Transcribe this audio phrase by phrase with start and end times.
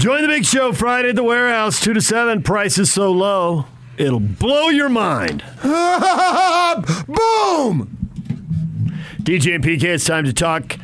[0.00, 2.42] Join the big show Friday at the warehouse, 2 to 7.
[2.42, 3.66] Price is so low,
[3.98, 5.44] it'll blow your mind.
[5.62, 5.76] Boom!
[9.18, 10.78] DJ and PK, it's time to talk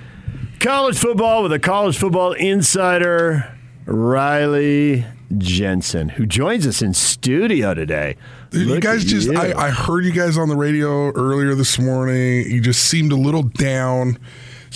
[0.60, 3.56] college football with a college football insider,
[3.86, 5.06] Riley
[5.38, 8.16] Jensen, who joins us in studio today.
[8.50, 9.38] Dude, you guys just, you.
[9.38, 12.50] I, I heard you guys on the radio earlier this morning.
[12.50, 14.18] You just seemed a little down.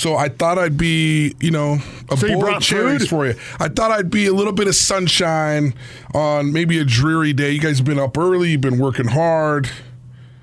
[0.00, 1.76] So I thought I'd be, you know,
[2.08, 3.08] a So bowl of cherries food?
[3.10, 3.34] for you.
[3.58, 5.74] I thought I'd be a little bit of sunshine
[6.14, 7.50] on maybe a dreary day.
[7.50, 9.68] You guys have been up early, you've been working hard.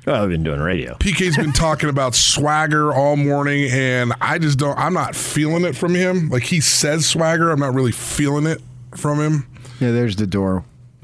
[0.05, 0.93] Well, I've been doing radio.
[0.99, 5.75] PK's been talking about swagger all morning, and I just don't, I'm not feeling it
[5.75, 6.29] from him.
[6.29, 8.61] Like he says swagger, I'm not really feeling it
[8.95, 9.47] from him.
[9.79, 10.65] Yeah, there's the door.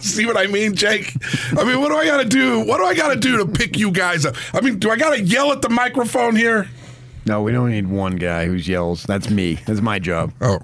[0.00, 1.12] See what I mean, Jake?
[1.54, 2.60] I mean, what do I got to do?
[2.60, 4.36] What do I got to do to pick you guys up?
[4.54, 6.66] I mean, do I got to yell at the microphone here?
[7.26, 9.04] No, we don't need one guy who yells.
[9.04, 9.54] That's me.
[9.66, 10.32] That's my job.
[10.40, 10.58] Oh,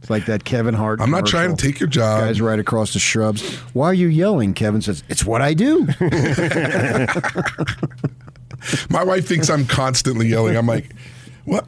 [0.00, 1.00] It's like that Kevin Hart.
[1.00, 2.20] I'm not trying to take your job.
[2.20, 3.54] Guys right across the shrubs.
[3.74, 4.54] Why are you yelling?
[4.54, 5.86] Kevin says, It's what I do.
[8.90, 10.56] My wife thinks I'm constantly yelling.
[10.56, 10.90] I'm like,
[11.44, 11.66] what?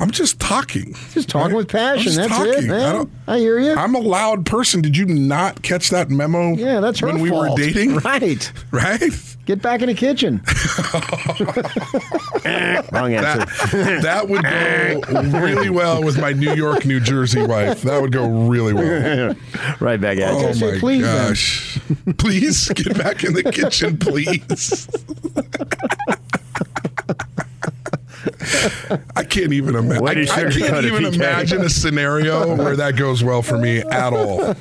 [0.00, 0.94] I'm just talking.
[1.12, 1.98] Just talking with passion.
[1.98, 2.52] I'm just That's talking.
[2.52, 2.94] it, I man.
[2.94, 3.74] don't- I, hear you.
[3.74, 4.80] I'm a loud person.
[4.80, 6.54] Did you not catch that memo?
[6.54, 8.50] yeah, that's her when we were dating, Right.
[8.70, 9.00] right?
[9.44, 10.36] Get back in the kitchen.
[12.92, 13.44] Wrong answer.
[13.76, 17.80] That, that would go really well with my New York, New Jersey wife.
[17.82, 19.34] That would go really well.
[19.80, 20.54] right back at Oh you.
[20.54, 21.28] say my please then.
[21.28, 21.78] gosh!
[22.18, 24.86] Please get back in the kitchen, please.
[29.28, 30.06] I can't even imagine.
[30.06, 34.54] I, I can't even imagine a scenario where that goes well for me at all.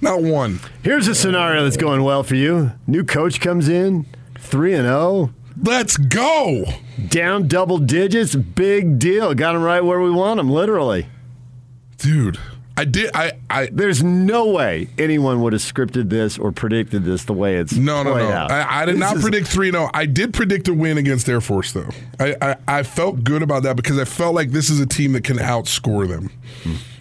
[0.00, 0.58] Not one.
[0.82, 2.72] Here's a scenario that's going well for you.
[2.88, 4.06] New coach comes in,
[4.40, 6.64] 3 and 0, Let's go.
[7.10, 9.34] down double digits, big deal.
[9.34, 11.06] Got him right where we want him, literally.
[11.98, 12.40] Dude,
[12.76, 13.10] I did.
[13.14, 13.32] I.
[13.50, 13.68] I.
[13.70, 18.02] There's no way anyone would have scripted this or predicted this the way it's No,
[18.02, 18.28] no, no.
[18.30, 18.50] out.
[18.50, 19.90] I, I did This not is- predict 3 0.
[19.92, 21.90] I did predict a win against Air Force, though.
[22.18, 25.12] I, I, I felt good about that because I felt like this is a team
[25.12, 26.30] that can outscore them.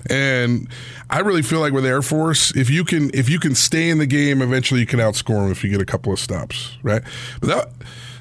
[0.09, 0.67] And
[1.09, 3.97] I really feel like with Air Force, if you can if you can stay in
[3.97, 7.01] the game, eventually you can outscore them if you get a couple of stops, right?
[7.39, 7.71] But that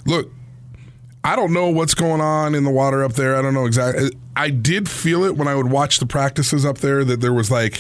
[0.07, 0.31] look,
[1.25, 3.35] I don't know what's going on in the water up there.
[3.37, 4.11] I don't know exactly.
[4.41, 7.51] I did feel it when I would watch the practices up there that there was
[7.51, 7.79] like,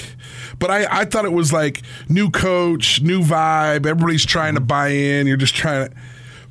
[0.58, 3.86] but I, I thought it was like new coach, new vibe.
[3.86, 5.26] Everybody's trying to buy in.
[5.26, 5.96] You're just trying to,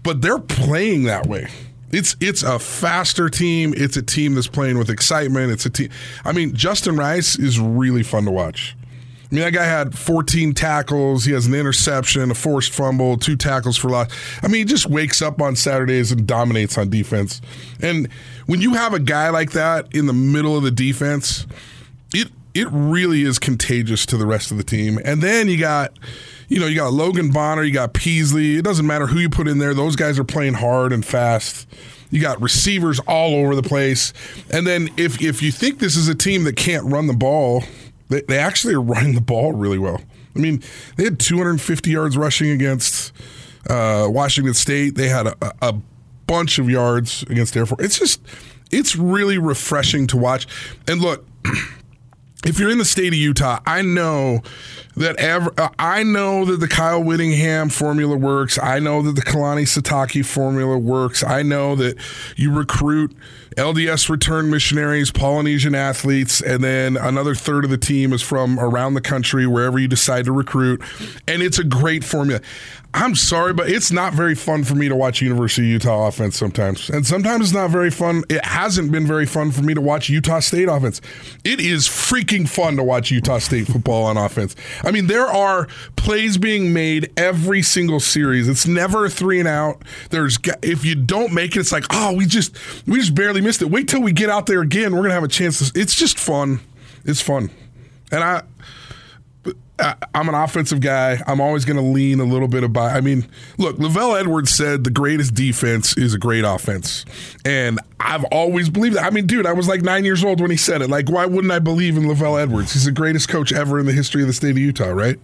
[0.02, 1.48] but they're playing that way.
[1.92, 3.72] It's it's a faster team.
[3.78, 5.52] It's a team that's playing with excitement.
[5.52, 5.92] It's a team.
[6.26, 8.76] I mean, Justin Rice is really fun to watch.
[9.32, 11.26] I mean, that guy had 14 tackles.
[11.26, 14.08] He has an interception, a forced fumble, two tackles for loss.
[14.42, 17.40] I mean, he just wakes up on Saturdays and dominates on defense.
[17.80, 18.10] And
[18.48, 21.46] when you have a guy like that in the middle of the defense,
[22.12, 25.00] it it really is contagious to the rest of the team.
[25.06, 25.94] And then you got,
[26.48, 28.58] you know, you got Logan Bonner, you got Peasley.
[28.58, 31.68] It doesn't matter who you put in there; those guys are playing hard and fast.
[32.10, 34.12] You got receivers all over the place.
[34.50, 37.64] And then if if you think this is a team that can't run the ball,
[38.10, 40.02] they, they actually are running the ball really well.
[40.36, 40.62] I mean,
[40.98, 43.14] they had 250 yards rushing against
[43.70, 44.96] uh, Washington State.
[44.96, 45.76] They had a, a
[46.28, 47.84] bunch of yards against Air Force.
[47.84, 48.22] It's just,
[48.72, 50.48] it's really refreshing to watch.
[50.88, 51.26] And look,
[52.46, 54.42] if you're in the state of Utah, I know
[54.96, 58.58] that ever, uh, I know that the Kyle Whittingham formula works.
[58.62, 61.24] I know that the Kalani Sitake formula works.
[61.24, 61.98] I know that
[62.36, 63.16] you recruit
[63.60, 68.94] LDS return missionaries, Polynesian athletes, and then another third of the team is from around
[68.94, 70.82] the country, wherever you decide to recruit.
[71.28, 72.40] And it's a great formula.
[72.92, 76.36] I'm sorry, but it's not very fun for me to watch University of Utah offense
[76.36, 76.90] sometimes.
[76.90, 78.24] And sometimes it's not very fun.
[78.30, 81.00] It hasn't been very fun for me to watch Utah State offense.
[81.44, 84.56] It is freaking fun to watch Utah State football on offense.
[84.84, 85.68] I mean, there are
[85.98, 88.50] plays being made every single series.
[88.50, 89.84] It's never a three and out.
[90.10, 92.58] There's if you don't make it, it's like, oh, we just
[92.88, 93.70] we just barely missed it.
[93.70, 94.96] Wait till we get out there again.
[94.96, 95.60] We're gonna have a chance.
[95.72, 96.60] To, it's just fun.
[97.06, 97.52] It's fun,
[98.12, 98.42] and I.
[100.14, 101.22] I'm an offensive guy.
[101.26, 102.96] I'm always going to lean a little bit about.
[102.96, 103.28] I mean,
[103.58, 107.06] look, LaVell Edwards said the greatest defense is a great offense,
[107.46, 109.06] and I've always believed that.
[109.06, 110.90] I mean, dude, I was like nine years old when he said it.
[110.90, 112.74] Like, why wouldn't I believe in LaVell Edwards?
[112.74, 115.20] He's the greatest coach ever in the history of the state of Utah, right?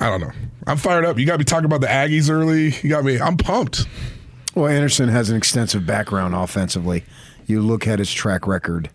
[0.00, 0.32] I don't know.
[0.66, 1.18] I'm fired up.
[1.18, 2.74] You got me talking about the Aggies early.
[2.82, 3.20] You got me.
[3.20, 3.86] I'm pumped.
[4.54, 7.04] Well, Anderson has an extensive background offensively.
[7.46, 8.90] You look at his track record.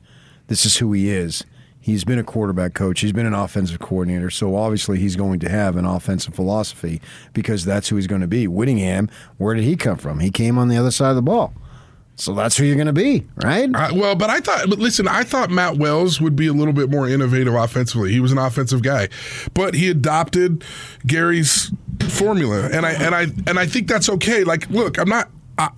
[0.47, 1.43] This is who he is.
[1.83, 3.01] He's been a quarterback coach.
[3.01, 4.29] He's been an offensive coordinator.
[4.29, 7.01] So obviously he's going to have an offensive philosophy
[7.33, 8.47] because that's who he's going to be.
[8.47, 10.21] Whittingham, where did he come from?
[10.21, 11.53] He came on the other side of the ball.
[12.15, 13.69] So that's who you're going to be, right?
[13.75, 16.73] Uh, well, but I thought, but listen, I thought Matt Wells would be a little
[16.73, 18.13] bit more innovative offensively.
[18.13, 19.09] He was an offensive guy,
[19.53, 20.63] but he adopted
[21.05, 21.69] Gary's
[22.07, 24.45] formula, and I and I and I think that's okay.
[24.45, 25.29] Like, look, I'm not.
[25.57, 25.69] Uh,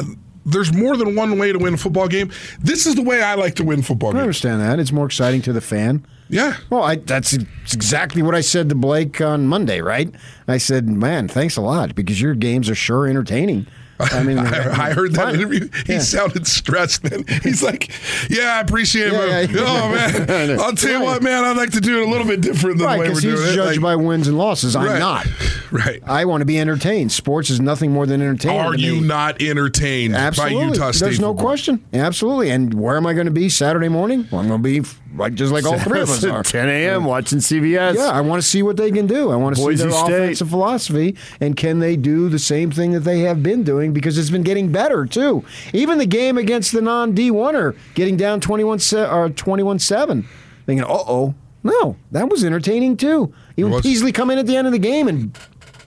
[0.45, 2.31] there's more than one way to win a football game.
[2.59, 4.21] This is the way I like to win football I games.
[4.21, 4.80] understand that.
[4.80, 6.06] It's more exciting to the fan.
[6.30, 6.57] Yeah.
[6.69, 7.33] Well, I, that's
[7.74, 10.13] exactly what I said to Blake on Monday, right?
[10.47, 13.68] I said, man, thanks a lot because your games are sure entertaining.
[14.00, 15.36] I mean, I, I heard that fine.
[15.36, 15.69] interview.
[15.86, 16.00] He Yeah.
[16.00, 17.03] sounded stressed.
[17.03, 17.89] Then he's like,
[18.30, 19.51] "Yeah, I appreciate Yeah, it.
[19.51, 21.06] yeah, but- oh man, I'll tell you Right.
[21.06, 21.44] what, man.
[21.45, 23.24] I'd like to do it a little bit different than Right, the way we're because
[23.24, 23.56] he's doing it.
[23.56, 24.75] judged Like, by wins and losses.
[24.75, 25.25] I'm right, not.
[25.71, 26.01] Right.
[26.06, 27.12] I want to be entertained.
[27.12, 28.65] Sports is nothing more than entertainment.
[28.65, 30.56] Are you not entertained Absolutely.
[30.57, 31.06] by Utah State?
[31.06, 31.45] There's no football?
[31.47, 31.83] question.
[31.92, 32.51] Absolutely.
[32.51, 34.27] And where am I going to be Saturday morning?
[34.31, 34.88] Well, I'm going to be
[35.18, 36.44] like just like all three of us are.
[36.44, 37.06] 10 a.m.
[37.06, 37.96] watching CBS.
[37.96, 39.32] Yeah, I want to see what they can do.
[39.32, 40.14] I want to see Boise their State.
[40.14, 43.94] offensive philosophy, and can they do the same thing that they have been doing?
[43.94, 45.44] Because it's been getting better too.
[45.74, 49.80] Even the game against the non D oneer, getting down twenty one or twenty one
[49.80, 50.28] seven,
[50.66, 53.34] thinking, uh oh, no, that was entertaining too.
[53.58, 53.82] Even was.
[53.82, 55.38] Peasley come in at the end of the game and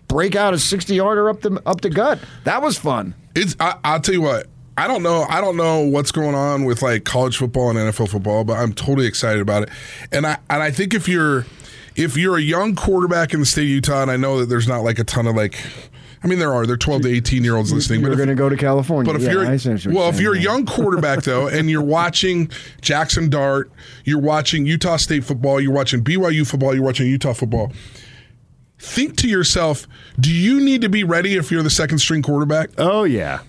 [0.08, 2.18] break out a sixty yarder up the up the gut.
[2.44, 3.14] That was fun.
[3.34, 3.54] It's.
[3.60, 4.46] I, I'll tell you what.
[4.78, 5.26] I don't know.
[5.28, 8.72] I don't know what's going on with like college football and NFL football, but I'm
[8.72, 9.70] totally excited about it.
[10.12, 11.46] And I and I think if you're
[11.96, 14.68] if you're a young quarterback in the state of Utah, and I know that there's
[14.68, 15.60] not like a ton of like.
[16.22, 16.66] I mean, there are.
[16.66, 18.00] There are 12 to 18 year olds listening.
[18.00, 19.12] You're going to go to California.
[19.12, 21.46] But if Yeah, you're I see what you're well, if you're a young quarterback though,
[21.48, 23.70] and you're watching Jackson Dart,
[24.04, 27.72] you're watching Utah State football, you're watching BYU football, you're watching Utah football.
[28.80, 29.86] Think to yourself:
[30.18, 32.70] Do you need to be ready if you're the second string quarterback?
[32.78, 33.40] Oh, yeah.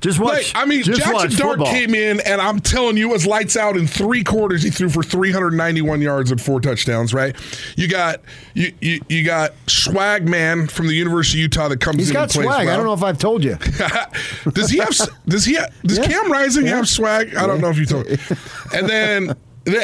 [0.00, 0.52] Just watch.
[0.54, 1.66] Like, I mean, just Jackson Dart football.
[1.72, 4.62] came in, and I'm telling you, it was lights out in three quarters.
[4.62, 7.14] He threw for 391 yards and four touchdowns.
[7.14, 7.36] Right?
[7.76, 8.20] You got
[8.54, 12.14] you you, you got Swag Man from the University of Utah that comes He's in
[12.14, 12.66] got and plays swag.
[12.66, 12.74] well.
[12.74, 13.56] I don't know if I've told you.
[14.52, 14.96] does he have?
[15.26, 15.54] Does he?
[15.54, 16.06] Have, Does Yeah.
[16.06, 16.76] Cam Rising Yeah.
[16.76, 17.34] have swag?
[17.34, 18.08] I don't know if you told.
[18.08, 18.16] me.
[18.74, 19.36] And then.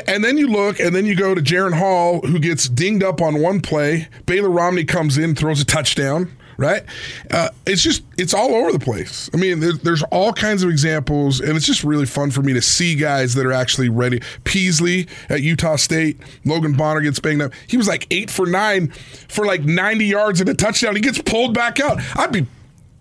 [0.07, 3.21] And then you look, and then you go to Jaren Hall, who gets dinged up
[3.21, 4.09] on one play.
[4.25, 6.35] Baylor Romney comes in, throws a touchdown.
[6.57, 6.85] Right?
[7.31, 9.31] Uh, it's just it's all over the place.
[9.35, 12.53] I mean, there, there's all kinds of examples, and it's just really fun for me
[12.53, 14.21] to see guys that are actually ready.
[14.45, 17.53] Peasley at Utah State, Logan Bonner gets banged up.
[17.67, 18.89] He was like eight for nine
[19.29, 20.95] for like 90 yards and a touchdown.
[20.95, 22.01] He gets pulled back out.
[22.17, 22.47] I'd be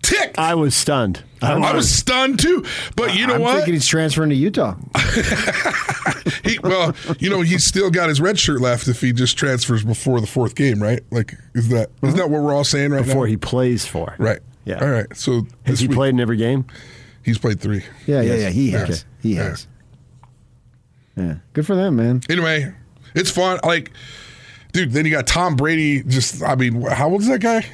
[0.04, 0.38] ticked.
[0.38, 1.24] I was stunned.
[1.42, 2.64] I was stunned too.
[2.96, 3.56] But you know I'm what?
[3.56, 4.76] thinking he's transferring to Utah.
[6.44, 9.84] He, well, you know, he's still got his red shirt left if he just transfers
[9.84, 11.02] before the fourth game, right?
[11.10, 12.18] Like, is that is mm-hmm.
[12.18, 13.32] that what we're all saying right before now?
[13.32, 14.16] he plays for.
[14.18, 14.40] right.
[14.66, 14.84] Yeah.
[14.84, 15.06] All right.
[15.16, 16.66] So Has he week- played in every game?
[17.24, 17.84] He's played three.
[18.06, 18.50] Yeah, yeah, yeah.
[18.50, 18.88] He Yes.
[18.88, 19.06] has.
[19.22, 19.44] He Yeah.
[19.44, 19.68] has.
[21.16, 21.36] Yeah.
[21.54, 22.22] Good for them, man.
[22.30, 22.74] Anyway,
[23.16, 23.60] it's fun.
[23.64, 23.92] Like,
[24.74, 26.04] dude, then you got Tom Brady.
[26.04, 27.66] Just, I mean, how old is that guy?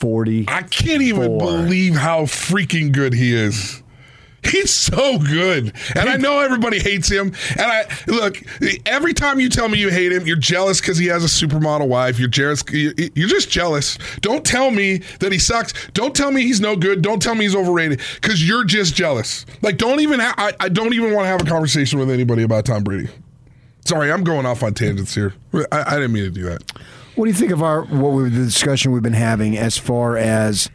[0.00, 0.46] 40.
[0.48, 3.82] I can't even believe how freaking good he is.
[4.50, 5.72] He's so good.
[5.94, 7.32] And I know everybody hates him.
[7.50, 8.40] And I look,
[8.86, 11.88] every time you tell me you hate him, you're jealous because he has a supermodel
[11.88, 12.18] wife.
[12.18, 12.62] You're jealous.
[12.70, 13.98] You're just jealous.
[14.20, 15.72] Don't tell me that he sucks.
[15.90, 17.02] Don't tell me he's no good.
[17.02, 19.46] Don't tell me he's overrated because you're just jealous.
[19.62, 22.42] Like, don't even, ha- I, I don't even want to have a conversation with anybody
[22.42, 23.08] about Tom Brady.
[23.84, 25.34] Sorry, I'm going off on tangents here.
[25.72, 26.62] I, I didn't mean to do that.
[27.16, 30.16] What do you think of our what we, the discussion we've been having as far
[30.16, 30.70] as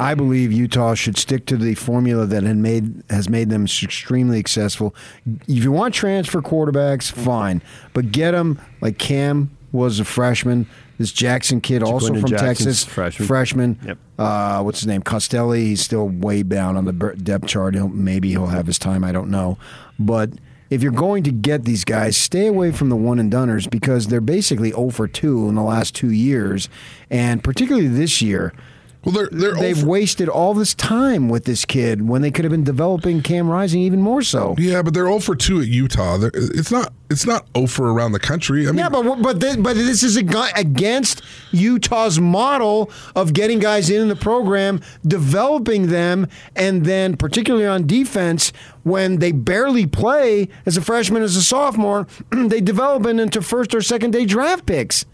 [0.00, 4.38] I believe Utah should stick to the formula that had made has made them extremely
[4.38, 4.94] successful.
[5.26, 7.62] If you want transfer quarterbacks, fine,
[7.94, 10.66] but get them like Cam was a freshman.
[10.98, 13.28] This Jackson kid, also from Jackson's Texas, freshman.
[13.28, 13.78] freshman.
[13.84, 13.98] Yep.
[14.18, 15.00] Uh, what's his name?
[15.02, 15.62] Costelli.
[15.62, 17.74] He's still way down on the depth chart.
[17.74, 19.04] He'll, maybe he'll have his time.
[19.04, 19.58] I don't know,
[19.98, 20.30] but
[20.70, 24.08] if you're going to get these guys, stay away from the one and doneers because
[24.08, 26.68] they're basically 0 for 2 in the last two years,
[27.10, 28.52] and particularly this year.
[29.08, 32.44] Well, they're, they're They've over- wasted all this time with this kid when they could
[32.44, 34.54] have been developing Cam Rising even more so.
[34.58, 36.18] Yeah, but they're 0 for 2 at Utah.
[36.18, 38.64] They're, it's not it's not 0 for around the country.
[38.68, 41.22] I mean, Yeah, but but this, but this is ag- against
[41.52, 48.52] Utah's model of getting guys in the program, developing them, and then particularly on defense
[48.82, 53.80] when they barely play as a freshman as a sophomore, they develop into first or
[53.80, 55.06] second day draft picks.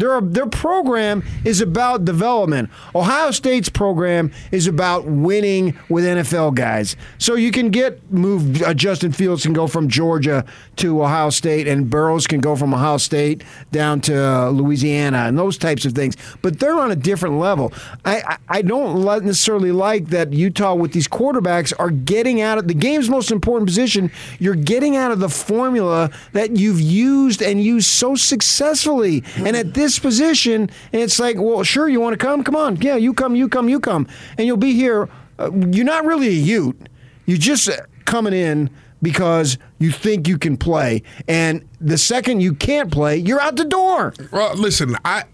[0.00, 2.70] Their, their program is about development.
[2.94, 6.96] Ohio State's program is about winning with NFL guys.
[7.18, 8.62] So you can get move.
[8.62, 12.72] Uh, Justin Fields can go from Georgia to Ohio State, and Burrows can go from
[12.72, 16.16] Ohio State down to uh, Louisiana, and those types of things.
[16.40, 17.72] But they're on a different level.
[18.04, 22.68] I I, I don't necessarily like that Utah with these quarterbacks are getting out of
[22.68, 24.10] the game's most important position.
[24.38, 29.74] You're getting out of the formula that you've used and used so successfully, and at
[29.74, 32.44] this position, and it's like, well, sure, you want to come?
[32.44, 32.76] Come on.
[32.76, 34.06] Yeah, you come, you come, you come.
[34.38, 35.08] And you'll be here.
[35.38, 36.88] Uh, you're not really a Ute.
[37.26, 37.70] You're just
[38.04, 38.70] coming in
[39.02, 43.64] because you think you can play, and the second you can't play, you're out the
[43.64, 44.12] door.
[44.30, 45.24] Well, listen, I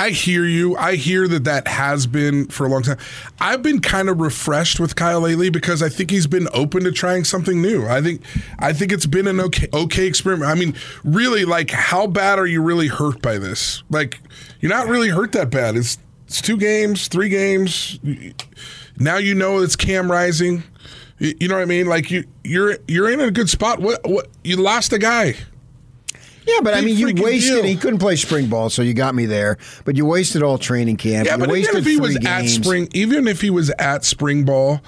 [0.00, 0.76] I hear you.
[0.76, 2.98] I hear that that has been for a long time.
[3.40, 6.92] I've been kind of refreshed with Kyle lately because I think he's been open to
[6.92, 7.84] trying something new.
[7.84, 8.22] I think
[8.60, 10.50] I think it's been an okay okay experiment.
[10.50, 13.82] I mean, really, like, how bad are you really hurt by this?
[13.90, 14.20] Like,
[14.60, 15.76] you're not really hurt that bad.
[15.76, 17.98] It's it's two games, three games.
[18.98, 20.62] Now you know it's Cam Rising.
[21.18, 21.86] You know what I mean?
[21.86, 23.80] Like you, you're you're in a good spot.
[23.80, 25.34] What what you lost a guy.
[26.48, 27.56] Yeah, but I mean, you wasted.
[27.56, 27.62] deal.
[27.62, 29.58] He couldn't play spring ball, so you got me there.
[29.84, 31.26] But you wasted all training camp.
[31.26, 34.02] Yeah, you but even if he was three at spring, even if he was at
[34.04, 34.80] spring ball,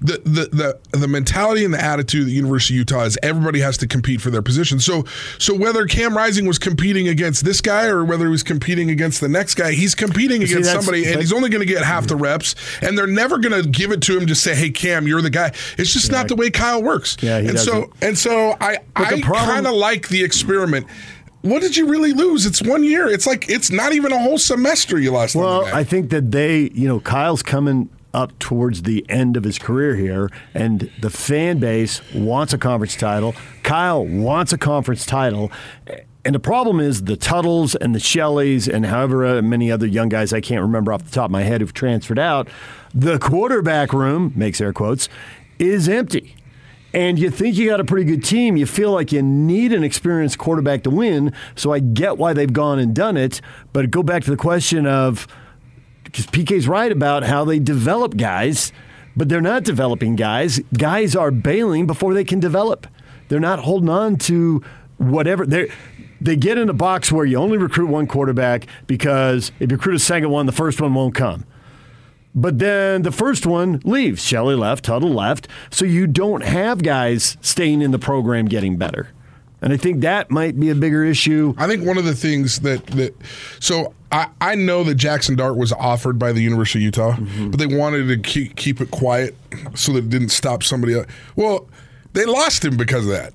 [0.00, 3.58] the, the the the mentality and the attitude of the University of Utah is everybody
[3.58, 4.78] has to compete for their position.
[4.78, 5.04] So
[5.38, 9.20] so whether Cam Rising was competing against this guy or whether he was competing against
[9.20, 12.06] the next guy, he's competing See, against somebody, and he's only going to get half
[12.06, 14.26] the reps, and they're never going to give it to him.
[14.26, 17.16] Just say, "Hey, Cam, you're the guy." It's just not the way Kyle works.
[17.20, 17.92] Yeah, and so doesn't.
[18.02, 20.86] and so I I kind of like the experiment.
[21.42, 22.46] What did you really lose?
[22.46, 23.08] It's one year.
[23.08, 25.36] It's like it's not even a whole semester you lost.
[25.36, 25.64] Well.
[25.66, 29.94] I think that they, you know, Kyle's coming up towards the end of his career
[29.94, 33.34] here, and the fan base wants a conference title.
[33.62, 35.52] Kyle wants a conference title.
[36.24, 40.32] And the problem is the Tuttles and the Shelleys and however many other young guys
[40.32, 42.48] I can't remember off the top of my head who've transferred out.
[42.92, 45.08] The quarterback room, makes air quotes,
[45.58, 46.34] is empty.
[46.94, 48.56] And you think you got a pretty good team.
[48.56, 51.34] You feel like you need an experienced quarterback to win.
[51.54, 53.40] So I get why they've gone and done it.
[53.72, 55.26] But go back to the question of
[56.04, 58.72] because PK's right about how they develop guys,
[59.14, 60.60] but they're not developing guys.
[60.76, 62.86] Guys are bailing before they can develop.
[63.28, 64.62] They're not holding on to
[64.96, 65.70] whatever they
[66.20, 69.94] they get in a box where you only recruit one quarterback because if you recruit
[69.94, 71.44] a second one, the first one won't come.
[72.40, 74.24] But then the first one leaves.
[74.24, 75.48] Shelley left, Tuttle left.
[75.70, 79.08] So you don't have guys staying in the program getting better.
[79.60, 81.52] And I think that might be a bigger issue.
[81.58, 83.12] I think one of the things that that
[83.58, 87.50] so I, I know that Jackson Dart was offered by the University of Utah, Mm-hmm.
[87.50, 89.34] but they wanted to keep keep it quiet
[89.74, 91.06] so that it didn't stop somebody else.
[91.34, 91.66] Well,
[92.12, 93.32] they lost him because of that.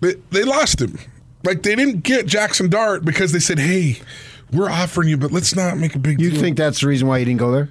[0.00, 0.98] They, they lost him.
[1.44, 4.00] Like they didn't get Jackson Dart because they said, "Hey,
[4.52, 7.06] we're offering you, but let's not make a big You deal." think that's the reason
[7.06, 7.68] why you didn't go there?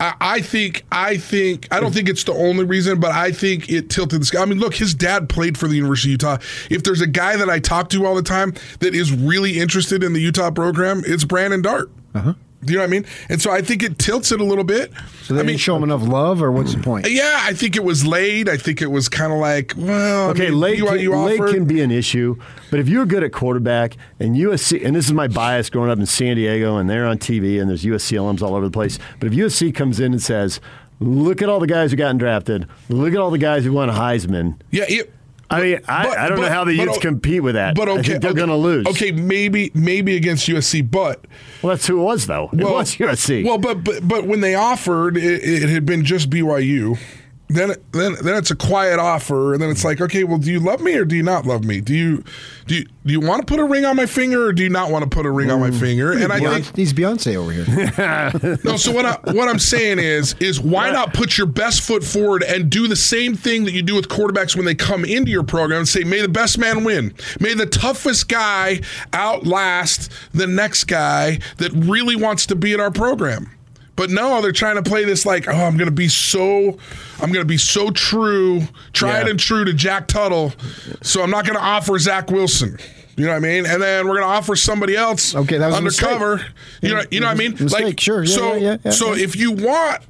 [0.00, 3.68] I, I think I think I don't think it's the only reason, but I think
[3.70, 4.42] it tilted the scale.
[4.42, 6.38] I mean, look, his dad played for the University of Utah.
[6.70, 10.02] If there's a guy that I talk to all the time that is really interested
[10.02, 11.90] in the Utah program, it's Brandon Dart.
[12.14, 12.34] Uh-huh.
[12.66, 13.06] Do you know what I mean?
[13.28, 14.92] And so I think it tilts it a little bit.
[15.22, 17.06] So they I didn't mean, show him enough love, or what's the point?
[17.06, 18.48] Uh, yeah, I think it was laid.
[18.48, 21.54] I think it was kind of like, well, Okay, I mean, late, BYU can, late
[21.54, 22.36] can be an issue,
[22.70, 25.98] but if you're good at quarterback and USC, and this is my bias growing up
[25.98, 28.98] in San Diego, and they're on TV, and there's USC alums all over the place.
[29.20, 30.60] But if USC comes in and says,
[31.00, 32.66] "Look at all the guys who gotten drafted.
[32.88, 35.12] Look at all the guys who won a Heisman." yeah, it,
[35.50, 37.74] I mean, I, But- I don't know how the but Utes compete with that.
[37.76, 38.86] But okay, I think they're okay, going to lose.
[38.86, 41.24] Okay, maybe maybe against USC, but
[41.62, 42.50] well, that's who it was though.
[42.52, 43.44] It was USC.
[43.44, 46.98] Well, but but but when they offered, it, it had been just BYU.
[47.48, 50.58] Then then then it's a quiet offer, and then it's like, okay, well, do you
[50.58, 51.80] love me or do you not love me?
[51.80, 52.24] Do you
[52.66, 54.68] do you, do you want to put a ring on my finger or do you
[54.68, 55.78] not want to put a ring on my mm.
[55.78, 56.12] finger?
[56.12, 58.58] And I Beyonce- think he's Beyonce over here.
[58.64, 58.76] no.
[58.76, 62.42] So what I what I'm saying is is why not put your best foot forward
[62.42, 65.44] and do the same thing that you do with quarterbacks when they come into your
[65.44, 68.80] program and say, may the best man win, may the toughest guy
[69.12, 73.50] outlast the next guy that really wants to be in our program.
[73.96, 76.78] But no, they're trying to play this like, oh, I'm going to be so,
[77.20, 78.62] I'm to be so true,
[78.92, 79.30] tried Yeah.
[79.30, 80.52] and true to Jack Tuttle.
[81.02, 82.78] So I'm not going to offer Zach Wilson.
[83.16, 83.64] You know what I mean?
[83.64, 86.44] And then we're going to offer somebody else Okay, that was undercover.
[86.82, 87.56] You know, you know what I mean?
[87.58, 88.22] Mistake, sure.
[88.24, 90.02] Yeah, so, yeah, yeah, so if you want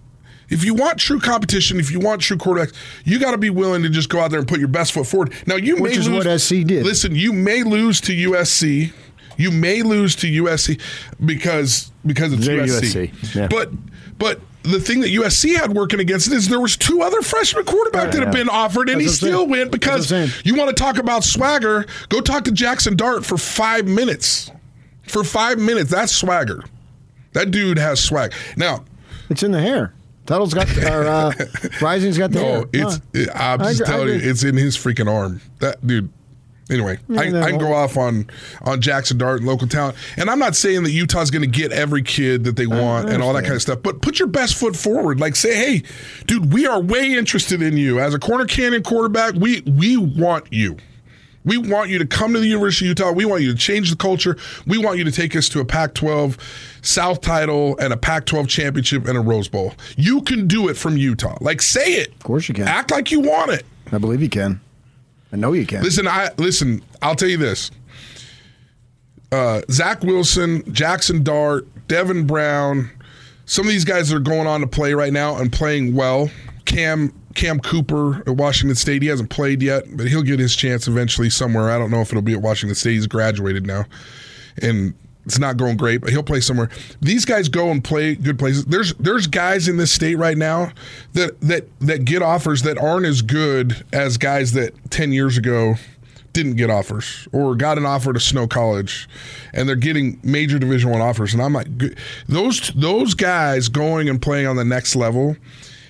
[0.49, 2.73] if you want true competition, if you want true quarterbacks,
[3.05, 5.07] you got to be willing to just go out there and put your best foot
[5.07, 5.33] forward.
[5.47, 6.85] Now you Which may is lose, what SC did.
[6.85, 8.93] Listen, you may lose to USC.
[9.37, 10.81] You may lose to USC
[11.25, 13.11] because because it's They're USC.
[13.11, 13.49] USC, yeah.
[13.49, 13.71] But
[14.19, 17.65] but the thing that USC had working against it is there was two other freshman
[17.65, 18.31] quarterbacks that have yeah.
[18.31, 19.51] been offered, and That's he still saying.
[19.51, 20.43] went because That's what I'm saying.
[20.45, 21.87] you want to talk about swagger.
[22.09, 24.51] Go talk to Jackson Dart for five minutes.
[25.07, 26.65] For five minutes, that's swagger.
[27.33, 28.33] That dude has swag.
[28.57, 28.85] Now,
[29.31, 29.95] It's in the hair.
[30.27, 31.33] Tuttle's got, or uh,
[31.81, 32.61] Rising's got the hair.
[32.61, 33.01] no, it's.
[33.15, 33.33] Huh.
[33.35, 35.41] I'm just I telling you, it's in his freaking arm.
[35.61, 36.11] That dude.
[36.69, 38.29] Anyway, I, I can go off on
[38.63, 41.71] on Jackson Dart and local talent, and I'm not saying that Utah's going to get
[41.71, 43.83] every kid that they want and all that kind of stuff.
[43.83, 45.21] But put your best foot forward.
[45.21, 45.83] Like say, hey,
[46.27, 49.35] dude, we are way interested in you as a Corner Canyon quarterback.
[49.35, 50.77] We we want you.
[51.45, 53.13] We want you to come to the University of Utah.
[53.13, 54.37] We want you to change the culture.
[54.67, 56.37] We want you to take us to a Pac 12
[56.83, 59.73] South title and a Pac 12 championship and a Rose Bowl.
[59.97, 61.39] You can do it from Utah.
[61.41, 62.09] Like, say it.
[62.15, 62.67] Of course you can.
[62.67, 63.65] Act like you want it.
[63.93, 64.61] I believe you can.
[65.33, 65.83] I know you can.
[65.83, 66.83] Listen, I listen.
[67.03, 67.71] I'll tell you this:
[69.33, 72.91] uh, Zach Wilson, Jackson Dart, Devin Brown,
[73.45, 76.31] some of these guys are going on to play right now and playing well.
[76.65, 79.03] Cam Cam Cooper at Washington State.
[79.03, 81.71] He hasn't played yet, but he'll get his chance eventually somewhere.
[81.71, 82.95] I don't know if it'll be at Washington State.
[82.95, 83.85] He's graduated now,
[84.61, 84.95] and
[85.27, 86.71] it's not going great, but he'll play somewhere.
[87.01, 88.65] These guys go and play good places.
[88.65, 90.73] There's there's guys in this state right now
[91.13, 95.75] that that that get offers that aren't as good as guys that ten years ago
[96.33, 99.09] didn't get offers or got an offer to Snow College,
[99.53, 101.35] and they're getting major Division One offers.
[101.35, 101.67] And I'm like,
[102.29, 105.37] those those guys going and playing on the next level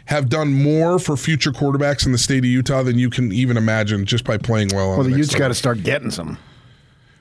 [0.06, 3.56] have done more for future quarterbacks in the state of Utah than you can even
[3.56, 4.90] imagine just by playing well.
[4.90, 6.38] well, the, the Utes got to start getting some.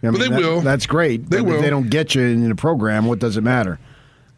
[0.04, 0.62] I mean, they that- will.
[0.62, 1.30] That's great.
[1.30, 1.56] They but will.
[1.56, 3.80] If they don't get you in the program, what does it matter?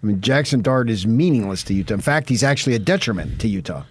[0.02, 1.96] I mean, Jackson Dart is meaningless to Utah.
[1.96, 3.84] In fact, he's actually a detriment to Utah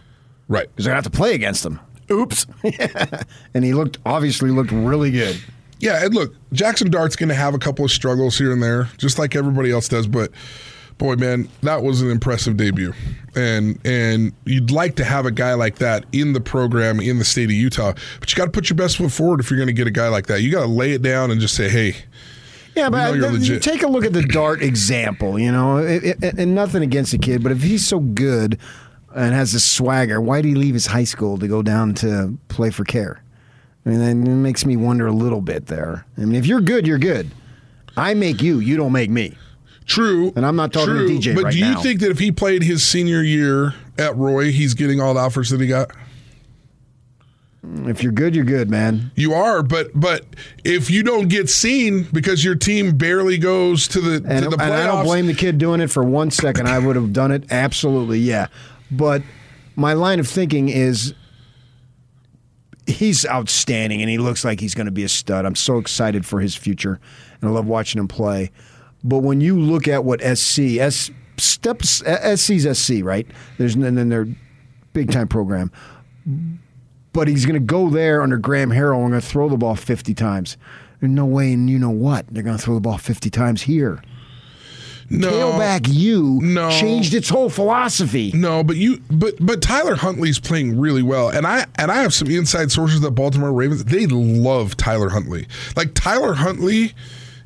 [0.49, 0.69] right.
[0.69, 1.81] because they're going to have to play against him.
[2.11, 2.47] Oops.
[3.55, 5.41] And he looked obviously looked really good.
[5.79, 8.89] Yeah, and look, Jackson Dart's going to have a couple of struggles here and there,
[8.97, 10.07] just like everybody else does.
[10.07, 10.31] But
[10.99, 12.93] boy, man, that was an impressive debut,
[13.35, 17.25] and and you'd like to have a guy like that in the program in the
[17.25, 17.93] state of Utah.
[18.21, 19.91] But you got to put your best foot forward if you're going to get a
[19.93, 20.41] guy like that.
[20.43, 21.97] You got to lay it down and just say, hey,
[22.75, 25.39] Yeah, but you're uh, take a look at the Dart example.
[25.39, 28.59] You know, It- it- and nothing against the kid, but if he's so good
[29.15, 32.37] and has this swagger, why did he leave his high school to go down to
[32.49, 33.19] play for Kjar?
[33.85, 36.05] I mean, that it makes me wonder a little bit there.
[36.19, 37.31] I mean, if you're good, you're good.
[37.97, 39.37] I make you, you don't make me.
[39.87, 40.33] True.
[40.37, 41.81] And I'm not talking to true, DJ But right do you now.
[41.83, 45.51] think that if he played his senior year at Roy, he's getting all the offers
[45.51, 45.91] that he got?
[47.85, 49.11] If you're good, you're good, man.
[49.17, 50.25] You are, but but
[50.63, 54.63] if you don't get seen because your team barely goes to the And, to the
[54.63, 56.69] and I don't blame the kid doing it for one second.
[56.69, 58.47] I would have done it absolutely, yeah.
[58.91, 59.23] But
[59.75, 61.13] my line of thinking is
[62.87, 65.45] he's outstanding and he looks like he's going to be a stud.
[65.45, 67.01] I'm so excited for his future
[67.41, 68.53] and I love watching him play.
[69.09, 72.03] But when you look at what SC, S, steps,
[72.35, 73.27] SC's SC, right?
[73.59, 74.27] There's and then their
[74.93, 75.71] big time program.
[77.13, 79.75] But he's going to go there under Graham Harrell and going to throw the ball
[79.77, 80.57] 50 times.
[81.01, 82.27] There's no way, and you know what?
[82.31, 84.03] They're going to throw the ball 50 times here.
[85.09, 86.69] no, Tailback U No.
[86.71, 88.33] changed its whole philosophy.
[88.35, 91.29] No, but you but but Tyler Huntley's playing really well.
[91.29, 95.47] And I and I have some inside sources that Baltimore Ravens, they love Tyler Huntley.
[95.77, 96.93] Like Tyler Huntley,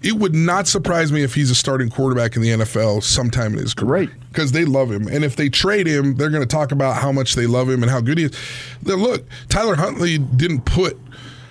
[0.02, 3.58] it would not surprise me if he's a starting quarterback in the NFL sometime in
[3.58, 3.92] his career.
[3.92, 4.10] Right.
[4.28, 5.06] Because they love him.
[5.08, 7.82] And if they trade him, they're going to talk about how much they love him
[7.82, 8.32] and how good he is.
[8.82, 10.98] Then look, Tyler Huntley didn't put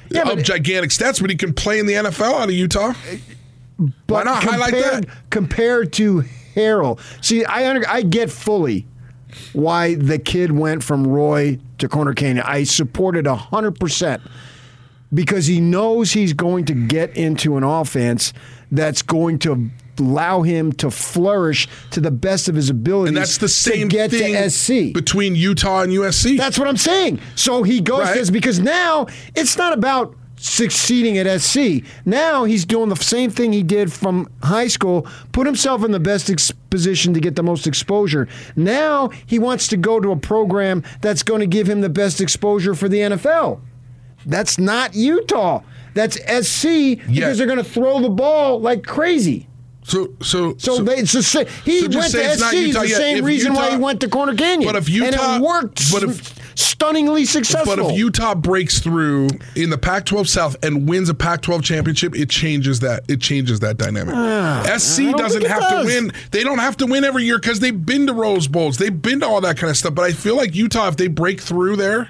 [0.10, 2.94] Yeah, up gigantic stats, but he can play in the NFL out of Utah.
[2.94, 5.06] Why But not highlight that?
[5.30, 6.24] Compared to
[6.56, 8.88] Harrell, see, I under, I get fully
[9.54, 12.44] why the kid went from Roy to Corner Canyon.
[12.48, 14.22] I supported hundred percent
[15.14, 18.34] because he knows he's going to get into an offense
[18.72, 19.70] that's going to
[20.00, 23.10] allow him to flourish to the best of his ability.
[23.10, 24.94] And that's the same to get thing to SC.
[24.94, 26.38] between Utah and USC.
[26.38, 27.20] That's what I'm saying.
[27.36, 28.14] So he goes Right.
[28.16, 31.84] this because now it's not about succeeding at SC.
[32.06, 36.00] Now he's doing the same thing he did from high school, put himself in the
[36.00, 38.26] best ex- position to get the most exposure.
[38.56, 42.22] Now he wants to go to a program that's going to give him the best
[42.22, 43.60] exposure for the NFL.
[44.26, 45.62] That's not Utah.
[45.94, 46.64] That's SC
[46.98, 47.34] because Yeah.
[47.34, 49.48] they're going to throw the ball like crazy.
[49.84, 51.48] so so So, they, it's the same.
[51.66, 52.54] He so went to SC.
[52.54, 52.98] Utah the yet.
[52.98, 54.72] same reason why he went to Corner Canyon.
[54.72, 57.76] But if and Utah- it worked but if- stunningly successful.
[57.76, 62.30] But if Utah breaks through in the Pac-12 South and wins a Pac-12 championship, it
[62.30, 63.04] changes that.
[63.08, 64.14] It changes that dynamic.
[64.80, 65.86] SC Ah, don't doesn't have does.
[65.88, 66.12] to win.
[66.32, 68.78] They don't have to win every year because they've been to Rose Bowls.
[68.78, 69.96] They've been to all that kind of stuff.
[69.96, 72.10] But I feel like Utah, if they break through there,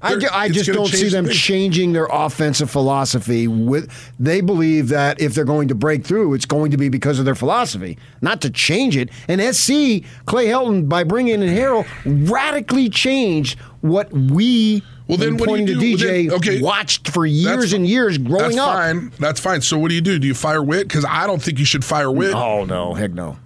[0.00, 1.36] I, I just don't see them things.
[1.36, 3.48] changing their offensive philosophy.
[3.48, 7.18] With they believe that if they're going to break through, it's going to be because
[7.18, 9.10] of their philosophy, not to change it.
[9.26, 11.86] And SC Clay Helton, by bringing in Harrell,
[12.30, 14.82] radically changed what we.
[15.08, 15.74] Well, then what do you do?
[15.74, 18.76] to DJ Then- okay, watched for years and years growing That's up.
[18.76, 19.12] That's fine.
[19.18, 19.60] That's fine.
[19.62, 20.18] So what do you do?
[20.18, 20.86] Do you fire Witt?
[20.86, 22.34] Because I don't think you should fire Witt.
[22.34, 23.38] Oh no, heck no.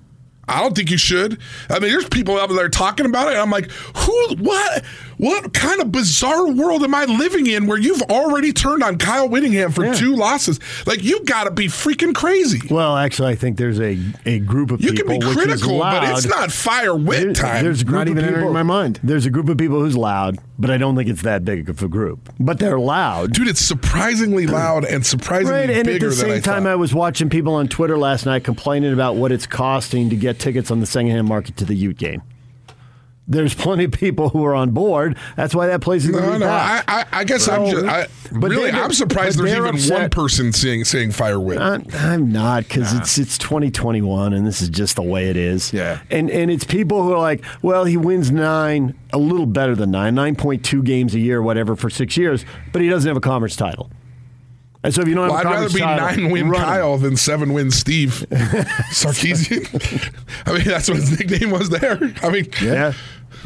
[0.49, 1.39] I don't think you should.
[1.71, 3.35] I mean, there's people out there talking about it.
[3.35, 4.35] And I'm like, who?
[4.37, 4.85] What?
[5.19, 9.29] What kind of bizarre world am I living in where you've already turned on Kyle
[9.29, 9.93] Whittingham for Yeah.
[9.95, 10.59] two losses?
[10.87, 12.61] Like, you got to be freaking crazy.
[12.71, 15.45] Well, actually, I think there's a, a group of You can people be which is
[15.63, 17.65] critical, but it's not fire Witt There- time.
[17.65, 19.01] There's a group Not of people, entering my mind.
[19.03, 21.83] There's a group of people who's loud, but I don't think it's that big of
[21.83, 22.31] a group.
[22.41, 23.33] But they're loud.
[23.33, 26.73] Dude, it's surprisingly loud and surprisingly Right, and at the than I same time, thought.
[26.73, 30.39] I was watching people on Twitter last night complaining about what it's costing to get
[30.39, 32.23] tickets on the secondhand market to the Ute game.
[33.29, 35.17] There's plenty of people who are on board.
[35.37, 36.47] That's why that place is going to No, be no.
[36.47, 36.91] packed.
[36.91, 37.85] I, I, I guess I'm just.
[37.87, 40.01] I, but really, I'm surprised there's even upset.
[40.01, 41.39] one person saying saying fire.
[41.59, 45.73] I'm, I'm not because it's it's 2021 and this is just the way it is.
[45.73, 46.01] Yeah.
[46.11, 49.91] and and it's people who are like, well, he wins nine, a little better than
[49.93, 53.55] nine, 9.2 games a year, whatever, for six years, but he doesn't have a conference
[53.57, 53.91] title.
[54.85, 56.67] And so if you don't Well, have I'd rather conference be nine win run him.
[56.67, 58.27] Kyle than seven win Steve
[58.91, 60.13] Sarkisian.
[60.47, 61.99] I mean, that's what his nickname was there.
[62.23, 62.93] I mean, Yeah,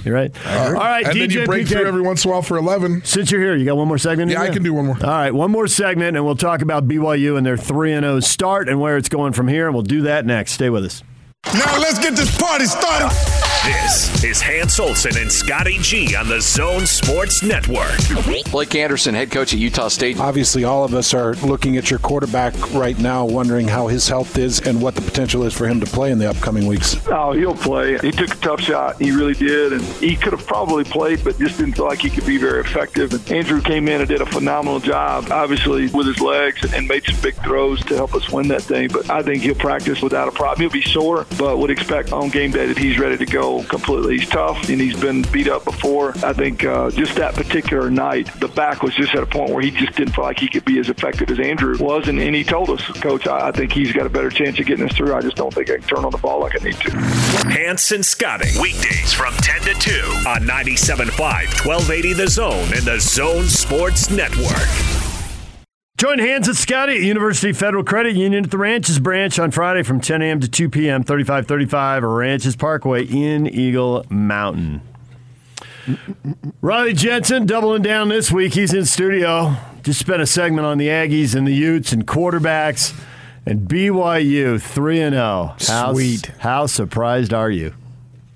[0.05, 0.31] you're right.
[0.47, 1.71] All right, and DJ then you break PK.
[1.73, 3.03] through every once in a while for eleven.
[3.05, 4.31] Since you're here, you got one more segment?
[4.31, 4.97] Yeah, I can do one more.
[5.03, 8.69] All right, one more segment, and we'll talk about BYU and their 3 0 start
[8.69, 10.53] and where it's going from here, and we'll do that next.
[10.53, 11.03] Stay with us.
[11.53, 13.15] Now let's get this party started.
[13.67, 17.99] This is Hans Olsen and Scotty G on the Zone Sports Network.
[18.53, 20.21] Blake Anderson, head coach at Utah State.
[20.21, 24.39] Obviously, all of us are looking at your quarterback right now, wondering how his health
[24.39, 26.97] is and what the potential is for him to play in the upcoming weeks.
[27.09, 27.99] Oh, he'll play.
[27.99, 29.01] He took a tough shot.
[29.01, 29.73] He really did.
[29.73, 32.61] And he could have probably played, but just didn't feel like he could be very
[32.61, 33.13] effective.
[33.15, 37.05] And Andrew came in and did a phenomenal job, obviously, with his legs and made
[37.05, 38.91] some big throws to help us win that thing.
[38.93, 40.61] But I think he'll practice without a problem.
[40.61, 44.19] He'll be sore, but would expect on game day that he's ready to go completely.
[44.19, 46.11] He's tough and he's been beat up before.
[46.25, 49.63] I think uh, just that particular night, the back was just at a point where
[49.63, 52.09] he just didn't feel like he could be as effective as Andrew was.
[52.09, 54.67] And, and he told us, Coach, I, I think he's got a better chance of
[54.67, 55.15] getting us through.
[55.15, 56.91] I just don't think I can turn on the ball like I need to.
[56.91, 58.51] Hans and Scotty.
[58.61, 59.91] Weekdays from 10 to 2
[60.29, 65.06] on 97.5, 1280 The Zone and the Zone Sports Network.
[65.97, 69.83] Join Hans and Scotty at University Federal Credit Union at the Ranches branch on Friday
[69.83, 70.41] from 10 a.m.
[70.41, 71.03] to 2 p.m.
[71.03, 74.83] 3535 Ranches Parkway in Eagle Mountain.
[76.61, 78.53] Riley Jensen doubling down this week.
[78.53, 79.57] He's in studio.
[79.85, 82.95] Just spent a segment on the Aggies and the Utes and quarterbacks
[83.47, 85.55] and BYU 3 and 0.
[85.95, 86.27] Sweet.
[86.41, 87.73] How surprised are you?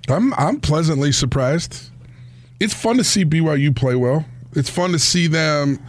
[0.07, 1.91] I'm I'm pleasantly surprised.
[2.59, 4.25] It's fun to see BYU play well.
[4.53, 5.79] It's fun to see them.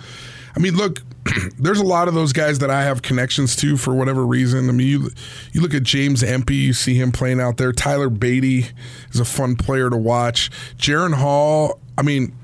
[0.55, 1.01] I mean, look,
[1.59, 4.69] there's a lot of those guys that I have connections to for whatever reason.
[4.69, 5.11] I mean, you
[5.53, 7.73] you look at James Empey, you see him playing out there.
[7.73, 8.67] Tyler Batty
[9.11, 10.51] is a fun player to watch.
[10.77, 11.81] Jaren Hall.
[11.97, 12.35] I mean,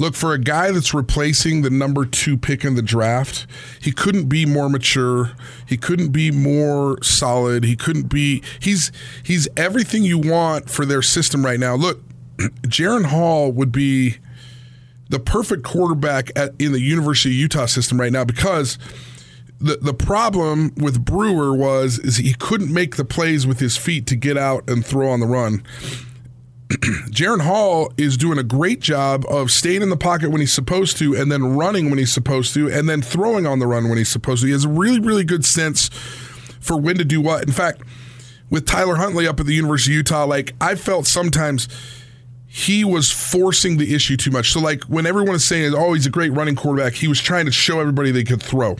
[0.00, 3.46] Look, for a guy that's replacing the number two pick in the draft,
[3.82, 5.32] he couldn't be more mature.
[5.66, 7.64] He couldn't be more solid.
[7.64, 8.90] He couldn't be he's
[9.22, 11.74] he's everything you want for their system right now.
[11.74, 12.00] Look,
[12.62, 14.16] Jaren Hall would be
[15.10, 18.78] the perfect quarterback at, in the University of Utah system right now because
[19.58, 24.06] the the problem with Brewer was is he couldn't make the plays with his feet
[24.06, 25.62] to get out and throw on the run.
[27.10, 30.96] Jaren Hall is doing a great job of staying in the pocket when he's supposed
[30.98, 33.98] to, and then running when he's supposed to, and then throwing on the run when
[33.98, 34.46] he's supposed to.
[34.46, 35.88] He has a really, really good sense
[36.60, 37.42] for when to do what.
[37.42, 37.82] In fact,
[38.50, 41.68] with Tyler Huntley up at the University of Utah, like I felt sometimes
[42.52, 44.50] he was forcing the issue too much.
[44.50, 47.46] So, like, when everyone is saying, oh, he's a great running quarterback, he was trying
[47.46, 48.76] to show everybody they could throw.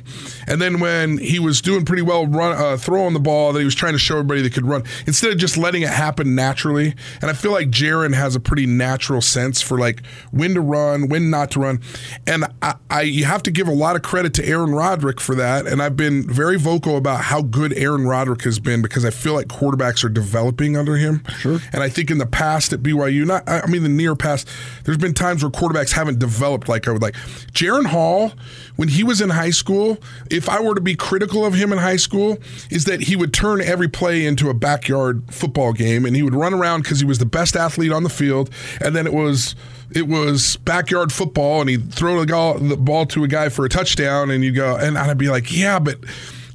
[0.49, 3.65] And then when he was doing pretty well run, uh, throwing the ball, that he
[3.65, 6.97] was trying to show everybody they could run instead of just letting it happen naturally.
[7.23, 11.09] And I feel like Jaren has a pretty natural sense for, like, when to run,
[11.09, 11.81] when not to run.
[12.27, 15.37] And I, I you have to give a lot of credit to Aaron Roderick for
[15.37, 15.69] that.
[15.69, 19.35] And I've been very vocal about how good Aaron Roderick has been because I feel
[19.35, 21.23] like quarterbacks are developing under him.
[21.39, 21.61] Sure.
[21.73, 24.49] And I think in the past at BYU, not I mean the near past,
[24.85, 27.15] there's been times where quarterbacks haven't developed like I would like.
[27.53, 28.33] Jaren Hall,
[28.77, 29.99] when he was in high school,
[30.31, 32.39] if I were to be critical of him in high school,
[32.71, 36.35] is that he would turn every play into a backyard football game and he would
[36.35, 39.55] run around because he was the best athlete on the field, and then it was
[39.93, 44.31] it was backyard football and he'd throw the ball to a guy for a touchdown
[44.31, 45.99] and you go and I'd be like, yeah, but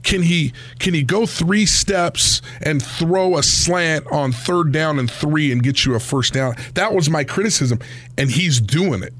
[0.05, 5.11] can he can he go three steps and throw a slant on third down and
[5.11, 6.55] three and get you a first down?
[6.75, 7.79] That was my criticism,
[8.17, 9.13] and he's doing it.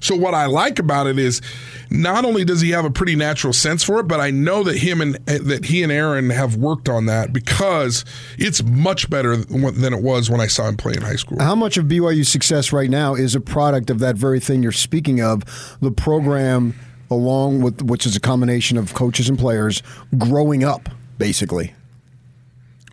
[0.00, 1.40] So what I like about it is
[1.88, 4.78] not only does he have a pretty natural sense for it, but I know that
[4.78, 8.04] him and that he and Aaron have worked on that because
[8.36, 11.38] it's much better than it was when I saw him play in high school.
[11.40, 14.72] How much of BYU's success right now is a product of that very thing you're
[14.72, 15.44] speaking of,
[15.80, 16.74] the program
[17.12, 19.82] along with which is a combination of coaches and players
[20.18, 21.72] growing up, basically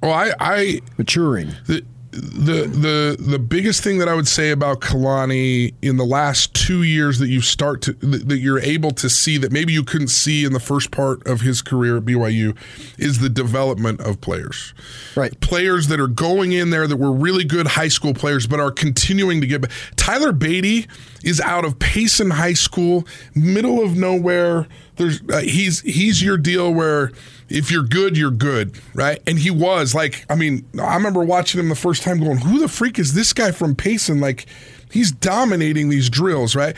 [0.02, 1.52] Well, I, I maturing.
[1.66, 6.56] the the the the biggest thing that I would say about Kalani in the last
[6.56, 10.08] two years that you start to that you're able to see that maybe you couldn't
[10.08, 12.58] see in the first part of his career at BYU
[12.98, 14.74] is the development of players.
[15.16, 15.40] Right.
[15.40, 18.72] Players that are going in there that were really good high school players but are
[18.72, 19.66] continuing to get.
[19.96, 20.88] Tyler Batty
[21.24, 23.06] is out of Payson High School,
[23.36, 24.68] middle of nowhere
[25.00, 27.12] there's uh, he's he's your deal where
[27.48, 29.20] if you're good, you're good, right?
[29.26, 32.60] And he was like, I mean, I remember watching him the first time, going, "Who
[32.60, 34.46] the freak is this guy from Payson?" Like,
[34.92, 36.76] he's dominating these drills, right?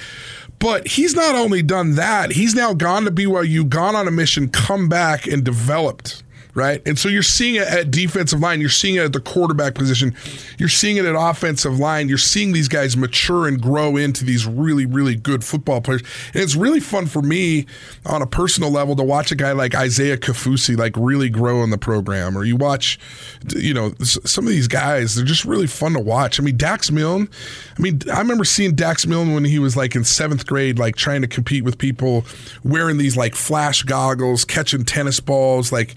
[0.60, 4.50] But he's not only done that; he's now gone to BYU, gone on a mission,
[4.50, 6.22] come back, and developed
[6.54, 6.82] right?
[6.86, 10.16] And so you're seeing it at defensive line, you're seeing it at the quarterback position,
[10.58, 14.46] you're seeing it at offensive line, you're seeing these guys mature and grow into these
[14.46, 16.02] really, really good football players.
[16.34, 17.66] And it's really fun for me
[18.06, 21.70] on a personal level to watch a guy like Isaiah Kaufusi like really grow in
[21.70, 22.38] the program.
[22.38, 23.00] Or you watch,
[23.56, 26.40] you know, some of these guys, they're just really fun to watch.
[26.40, 27.30] I mean, Dax Milne,
[27.78, 30.96] I mean, I remember seeing Dax Milne when he was like in seventh grade, like
[30.96, 32.26] trying to compete with people
[32.64, 35.96] wearing these like flash goggles, catching tennis balls, like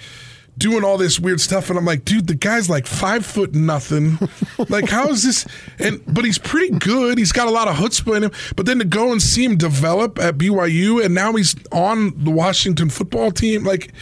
[0.57, 4.19] doing all this weird stuff and I'm like, dude, the guy's like five foot nothing.
[4.69, 5.47] like, how is this?
[5.79, 7.19] And but he's pretty good.
[7.19, 8.33] He's got a lot of chutzpah in him.
[8.57, 12.31] But then to go and see him develop at BYU and now he's on the
[12.31, 13.93] Washington football team, like,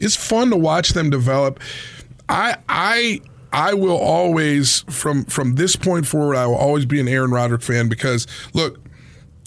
[0.00, 1.60] it's fun to watch them develop.
[2.28, 3.20] I I
[3.52, 7.62] I will always from from this point forward, I will always be an Aaron Roderick
[7.62, 8.78] fan because look,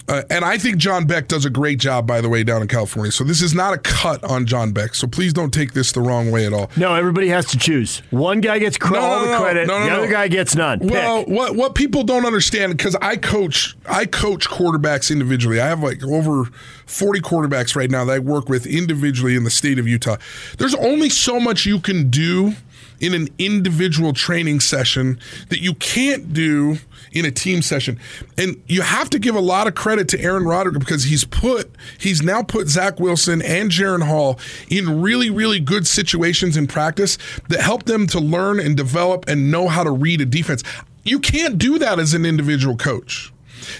[0.08, 2.68] uh, and I think John Beck does a great job, by the way, down in
[2.68, 3.12] California.
[3.12, 4.94] So this is not a cut on John Beck.
[4.94, 6.70] So please don't take this the wrong way at all.
[6.76, 7.98] No, everybody has to choose.
[8.10, 9.66] One guy gets cr- No, no, all the no, credit.
[9.68, 10.80] no, no, the other guy gets none.
[10.80, 10.90] Pick.
[10.90, 15.60] Well, what what people don't understand because I coach I coach quarterbacks individually.
[15.60, 16.44] I have like over
[16.86, 20.16] forty quarterbacks right now that I work with individually in the state of Utah.
[20.58, 22.54] There's only so much you can do
[23.02, 25.18] in an individual training session
[25.50, 26.78] that you can't do
[27.12, 27.98] in a team session.
[28.38, 31.70] And you have to give a lot of credit to Aaron Roderick because he's put
[31.98, 34.38] he's now put Zach Wilson and Jaren Hall
[34.68, 39.50] in really, really good situations in practice that help them to learn and develop and
[39.50, 40.62] know how to read a defense.
[41.02, 43.31] You can't do that as an individual coach.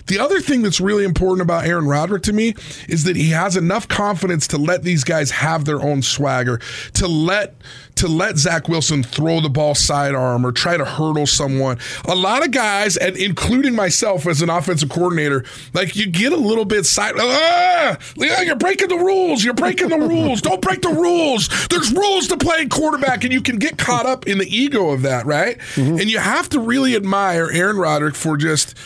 [0.06, 2.54] The other thing that's really important about Aaron Roderick to me
[2.88, 6.60] is that he has enough confidence to let these guys have their own swagger,
[6.94, 7.54] to let
[7.96, 11.78] to let Zach Wilson throw the ball sidearm or try to hurdle someone.
[12.06, 16.36] A lot of guys, and including myself as an offensive coordinator, like you get a
[16.36, 17.14] little bit side.
[17.18, 19.44] Ah, you're breaking the rules.
[19.44, 20.40] You're breaking the rules.
[20.40, 21.48] Don't break the rules.
[21.68, 25.02] There's rules to playing quarterback, and you can get caught up in the ego of
[25.02, 25.58] that, right?
[25.76, 28.76] And you have to really admire Aaron Roderick for just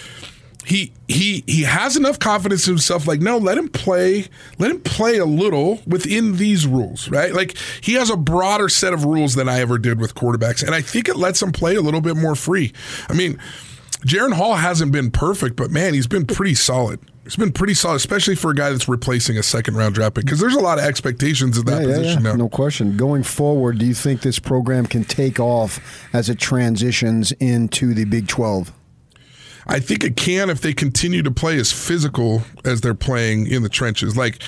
[0.67, 4.27] he he he has enough confidence in himself like no let him play
[4.59, 8.93] let him play a little within these rules right like he has a broader set
[8.93, 11.77] of rules than i ever did with quarterbacks and i think it lets him play
[11.77, 12.73] a little bit more free
[13.09, 13.39] i mean
[14.05, 17.01] Jaren Hall hasn't been perfect, but man, he's been pretty solid.
[17.25, 20.27] He's been pretty solid, especially for a guy that's replacing a second round draft pick.
[20.27, 22.31] Because there's a lot of expectations in that Yeah, yeah, position yeah.
[22.33, 22.37] now.
[22.37, 22.97] No question.
[22.97, 25.81] Going forward, do you think this program can take off
[26.13, 28.71] as it transitions into the Big 12?
[29.69, 33.63] I think it can if they continue to play as physical as they're playing in
[33.65, 34.17] the trenches.
[34.17, 34.41] Like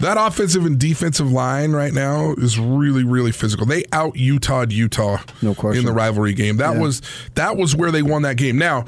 [0.00, 3.64] that offensive and defensive line right now is really, really physical.
[3.66, 5.80] They out Utah Utah No question.
[5.80, 6.58] in the rivalry game.
[6.58, 6.80] That Yeah.
[6.82, 7.00] was
[7.36, 8.58] that was where they won that game.
[8.58, 8.84] Now,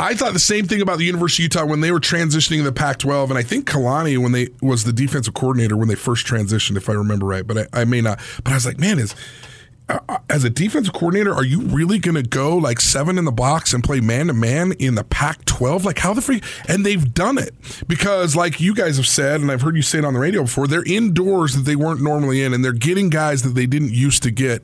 [0.00, 2.62] I thought the same thing about the University of Utah when they were transitioning to
[2.62, 6.24] the Pac-12, and I think Kalani when they was the defensive coordinator when they first
[6.24, 8.20] transitioned, if I remember right, but I, I may not.
[8.44, 9.16] But I was like, man, is
[9.88, 13.32] uh, as a defensive coordinator, are you really going to go like seven in the
[13.32, 15.84] box and play man to man in the Pac 12?
[15.84, 16.44] Like, how the freak?
[16.68, 17.54] And they've done it
[17.86, 20.42] because, like you guys have said, and I've heard you say it on the radio
[20.42, 23.92] before, they're indoors that they weren't normally in, and they're getting guys that they didn't
[23.92, 24.62] used to get.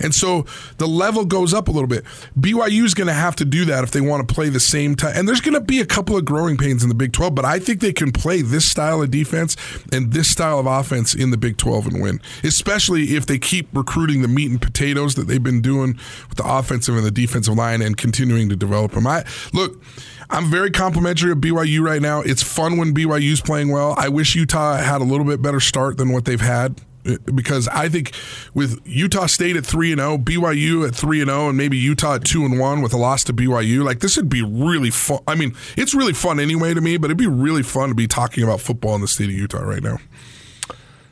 [0.00, 0.44] And so
[0.78, 2.04] the level goes up a little bit.
[2.38, 4.96] BYU is going to have to do that if they want to play the same
[4.96, 5.12] time.
[5.16, 7.44] And there's going to be a couple of growing pains in the Big 12, but
[7.44, 9.56] I think they can play this style of defense
[9.92, 13.68] and this style of offense in the Big 12 and win, especially if they keep
[13.72, 15.98] recruiting the meat and potatoes that they've been doing
[16.28, 19.06] with the offensive and the defensive line and continuing to develop them.
[19.06, 19.82] I look.
[20.30, 22.20] I'm very complimentary of BYU right now.
[22.22, 23.94] It's fun when BYU's playing well.
[23.98, 27.68] I wish Utah had a little bit better start than what they've had uh, because
[27.68, 28.12] I think
[28.54, 32.14] with Utah State at 3 and 0, BYU at 3 and 0 and maybe Utah
[32.14, 35.20] at 2 and 1 with a loss to BYU, like this would be really fun.
[35.28, 38.06] I mean, it's really fun anyway to me, but it'd be really fun to be
[38.06, 39.98] talking about football in the state of Utah right now.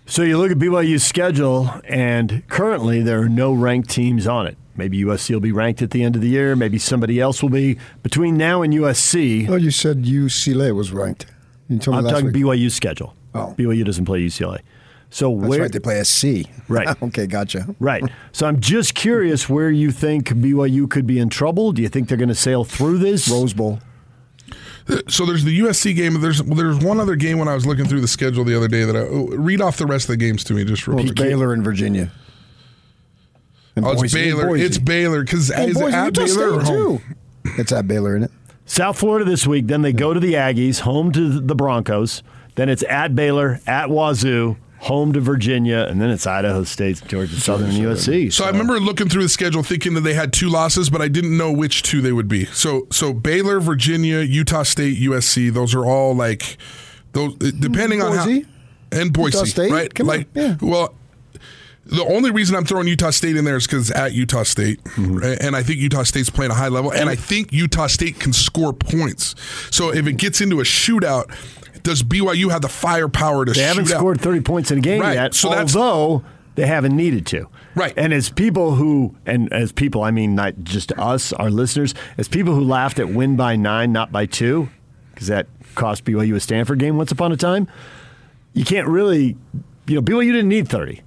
[0.06, 4.56] So you look at BYU's schedule, and currently there are no ranked teams on it.
[4.76, 6.56] Maybe USC will be ranked at the end of the year.
[6.56, 7.78] Maybe somebody else will be.
[8.02, 11.26] Between now and USC, Oh, you said UCLA was ranked.
[11.68, 12.44] You told me I'm talking week.
[12.44, 13.14] BYU's schedule.
[13.34, 13.54] Oh.
[13.56, 14.60] BYU doesn't play UCLA.
[15.10, 15.60] So That's where?
[15.62, 15.72] right.
[15.72, 16.48] They play SC.
[16.68, 16.88] Right.
[17.02, 17.74] okay, gotcha.
[17.78, 18.02] Right.
[18.32, 21.72] So I'm just curious where you think BYU could be in trouble.
[21.72, 23.28] Do you think they're going to sail through this?
[23.28, 23.78] Rose Bowl.
[25.08, 26.20] So there's the USC game.
[26.20, 28.68] There's well, there's one other game when I was looking through the schedule the other
[28.68, 30.96] day that I oh, read off the rest of the games to me just real
[30.96, 31.16] Well, quick.
[31.16, 32.10] Baylor and Virginia.
[33.76, 34.46] And Oh, it's Boise- and Baylor.
[34.48, 34.64] Boise.
[34.64, 36.98] It's Baylor because And is it at Utah Baylor or home?
[36.98, 37.02] too.
[37.58, 38.30] It's at Baylor, isn't it?
[38.66, 39.66] South Florida this week.
[39.66, 42.22] Then they go to the Aggies, home to the Broncos.
[42.54, 47.36] Then it's at Baylor, at Wazoo, home to Virginia, and then it's Idaho State, Georgia
[47.40, 48.32] Southern, and USC.
[48.32, 51.06] So I remember looking through the schedule, thinking that they had two losses, but I
[51.06, 52.46] didn't know which two they would be.
[52.46, 55.52] So so Baylor, Virginia, Utah State, USC.
[55.52, 56.56] Those are all like
[57.12, 58.28] those depending on how
[58.90, 59.70] and Boise, Utah State?
[59.70, 59.94] right?
[59.94, 60.56] Come like yeah.
[60.60, 60.94] well.
[61.84, 64.82] The only reason I'm throwing Utah State in there is because it's at Utah State,
[64.84, 65.44] Mm-hmm.
[65.44, 68.32] and I think Utah State's playing a high level, and I think Utah State can
[68.32, 69.34] score points.
[69.72, 71.26] So if it gets into a shootout,
[71.82, 73.98] does BYU have the firepower to They haven't shoot out?
[73.98, 77.48] scored 30 points in a game Right, yet, so although they haven't needed to.
[77.74, 77.94] Right.
[77.96, 82.28] And as people who, and as people, I mean not just us, our listeners, as
[82.28, 84.68] people who laughed at win by nine, not by two,
[85.14, 87.66] because that cost BYU a Stanford game once upon a time,
[88.52, 89.36] you can't really,
[89.86, 91.00] you know, BYU didn't need 30.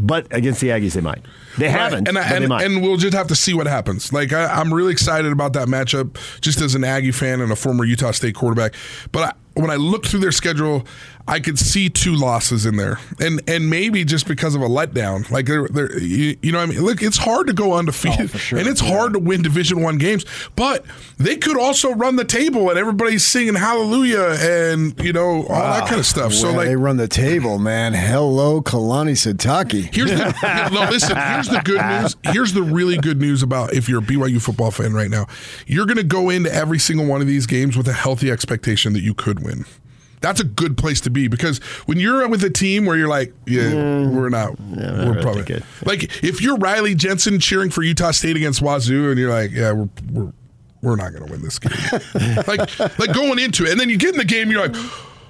[0.00, 1.22] But against the Aggies, they might.
[1.56, 1.72] They Right.
[1.72, 2.64] haven't, and, but I- they and, might.
[2.64, 4.12] and we'll just have to see what happens.
[4.12, 7.56] Like I, I'm really excited about that matchup, just as an Aggie fan and a
[7.56, 8.74] former Utah State quarterback.
[9.10, 10.86] But I, when I look through their schedule,
[11.28, 15.30] I could see two losses in there, and and maybe just because of a letdown.
[15.30, 18.30] Like they're, they're you, you know, what I mean, look, it's hard to go undefeated,
[18.34, 20.24] oh, and it's hard to win Division One games.
[20.56, 20.86] But
[21.18, 25.82] they could also run the table, and everybody's singing Hallelujah, and you know all that
[25.82, 26.32] ah, kind of stuff.
[26.32, 27.92] So Well, like they run the table, man.
[27.92, 29.94] Hello, Kalani Sitake.
[29.94, 31.14] Here's the no, listen.
[31.14, 32.16] Here's the good news.
[32.32, 35.26] Here's the really good news about if you're a BYU football fan right now.
[35.66, 38.94] You're going to go into every single one of these games with a healthy expectation
[38.94, 39.66] that you could win.
[40.20, 43.32] That's a good place to be because when you're with a team where you're like,
[43.46, 43.72] yeah,
[44.08, 45.64] we're not, we're really probably good.
[45.84, 49.72] like if you're Riley Jensen cheering for Utah State against Wazoo and you're like, yeah,
[49.72, 50.32] we're we're,
[50.82, 51.72] we're not going to win this game.
[52.46, 54.76] like like going into it, and then you get in the game, you're like.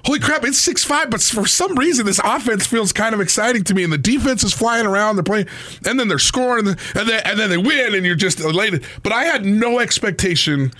[0.05, 3.65] Holy crap, it's 6 5, but for some reason, this offense feels kind of exciting
[3.65, 3.83] to me.
[3.83, 5.47] And the defense is flying around, they're playing,
[5.85, 8.85] and then they're scoring, and then, and then they win, and you're just elated.
[9.03, 10.71] But I had no expectation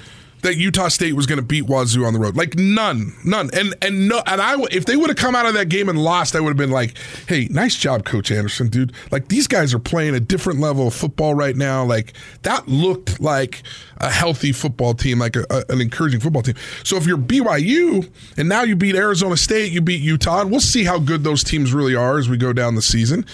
[0.41, 2.35] that Utah State was going to beat Wazoo on the road.
[2.35, 3.49] Like none, none.
[3.53, 5.97] And and no and I if they would have come out of that game and
[6.01, 6.95] lost, I would have been like,
[7.27, 8.93] "Hey, nice job coach Anderson, dude.
[9.11, 11.83] Like these guys are playing a different level of football right now.
[11.83, 13.63] Like that looked like
[13.97, 16.55] a healthy football team, like a, a- an encouraging football team.
[16.83, 20.59] So if you're BYU and now you beat Arizona State, you beat Utah, and we'll
[20.61, 23.25] see how good those teams really are as we go down the season.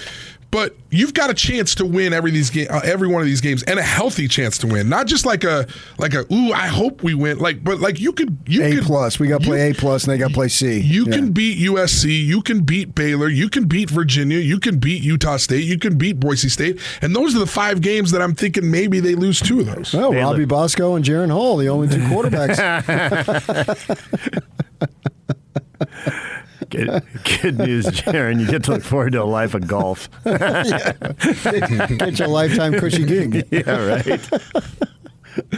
[0.55, 3.41] But you've got a chance to win every these ga- uh, every one of these
[3.41, 4.87] games, and a healthy chance to win.
[4.87, 7.39] Not just like a like a ooh, I hope we win.
[7.39, 9.19] Like, but like you could you A could, plus.
[9.19, 10.79] We got to play you- A plus, and they got to play C.
[10.79, 11.15] You Yeah.
[11.17, 15.35] can beat USC, you can beat Baylor, you can beat Virginia, you can beat Utah
[15.35, 18.71] State, you can beat Boise State, and those are the five games that I'm thinking
[18.71, 19.93] maybe they lose two of those.
[19.93, 20.23] Well, Baylor.
[20.31, 22.55] Robbie Bosco and Jaren Hall, the only two quarterbacks.
[26.69, 27.03] good,
[27.41, 28.39] good news, Jaren.
[28.39, 30.09] You get to look forward to a life of golf.
[30.23, 33.47] Get your lifetime cushy gig.
[33.51, 34.05] yeah, right.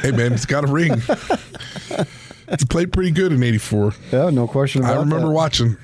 [0.02, 0.94] hey man, it's got a ring.
[2.48, 3.94] it's played pretty good in '84.
[4.12, 5.34] Yeah, no question about I remember that.
[5.34, 5.78] watching.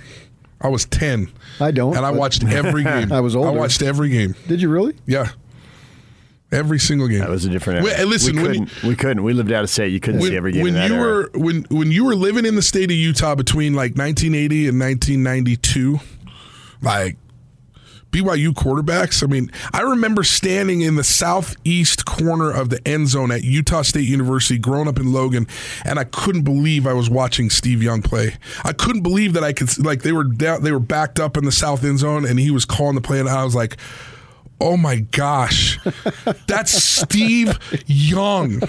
[0.62, 1.32] I was ten.
[1.60, 3.12] I don't, and I watched every game.
[3.12, 3.48] I was old.
[3.48, 4.36] I watched every game.
[4.48, 4.96] Did you really?
[5.06, 5.30] Yeah,
[6.54, 7.20] every single game.
[7.20, 7.96] That was a different era.
[7.96, 9.24] Hey, listen, we couldn't, we couldn't.
[9.24, 9.92] We lived out of state.
[9.92, 11.00] You couldn't see every game when you era.
[11.00, 14.80] were when when you were living in the state of Utah between like 1980 and
[14.80, 16.00] 1992,
[16.82, 17.18] like
[18.14, 19.24] BYU quarterbacks.
[19.24, 23.82] I mean, I remember standing in the southeast corner of the end zone at Utah
[23.82, 25.48] State University, growing up in Logan,
[25.84, 28.36] and I couldn't believe I was watching Steve Young play.
[28.64, 31.44] I couldn't believe that I could like they were down, they were backed up in
[31.44, 33.78] the south end zone, and he was calling the play, and I was like.
[34.62, 35.80] Oh my gosh.
[36.48, 38.62] That's Steve Young.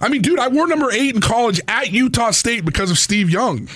[0.00, 3.30] I mean, dude, I wore number eight in college at Utah State because of Steve
[3.30, 3.68] Young,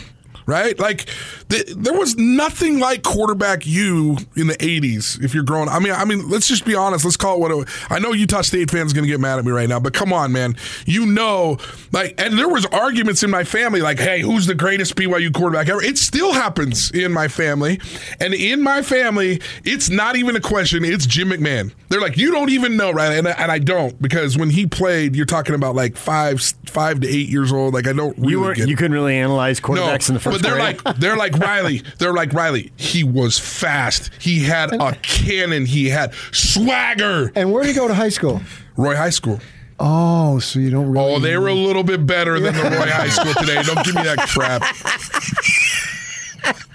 [0.46, 0.78] right?
[0.78, 1.06] Like,
[1.48, 5.22] th- there was nothing like quarterback you in the '80s.
[5.22, 7.04] If you're growing, I mean, I mean, let's just be honest.
[7.04, 8.12] Let's call it what it, I know.
[8.12, 10.56] Utah State fans going to get mad at me right now, but come on, man.
[10.86, 11.58] You know,
[11.92, 15.68] like, and there was arguments in my family, like, hey, who's the greatest BYU quarterback
[15.68, 15.82] ever?
[15.82, 17.80] It still happens in my family,
[18.20, 20.84] and in my family, it's not even a question.
[20.84, 21.72] It's Jim McMahon.
[21.88, 23.12] They're like, you don't even know, right?
[23.12, 27.00] And, I- and I don't because when he played, you're talking about like five, five
[27.00, 27.74] to eight years old.
[27.74, 28.68] Like I don't really you get.
[28.68, 31.82] You couldn't really analyze quarterbacks in the first but they're like they're like Riley.
[31.98, 32.72] They're like Riley.
[32.76, 34.10] He was fast.
[34.18, 35.66] He had a cannon.
[35.66, 37.30] He had swagger.
[37.34, 38.40] And where did you go to high school?
[38.76, 39.40] Roy High School.
[39.78, 41.14] Oh, so you don't really.
[41.14, 43.62] Oh, they were a little bit better than the Roy High School today.
[43.62, 44.62] Don't give me that crap.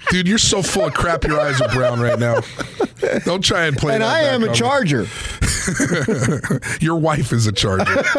[0.09, 1.23] Dude, you're so full of crap.
[1.25, 2.41] Your eyes are brown right now.
[3.25, 3.95] Don't try and play.
[3.95, 4.53] And I am a.
[4.53, 5.07] Charger.
[6.81, 8.03] Your wife is a Charger.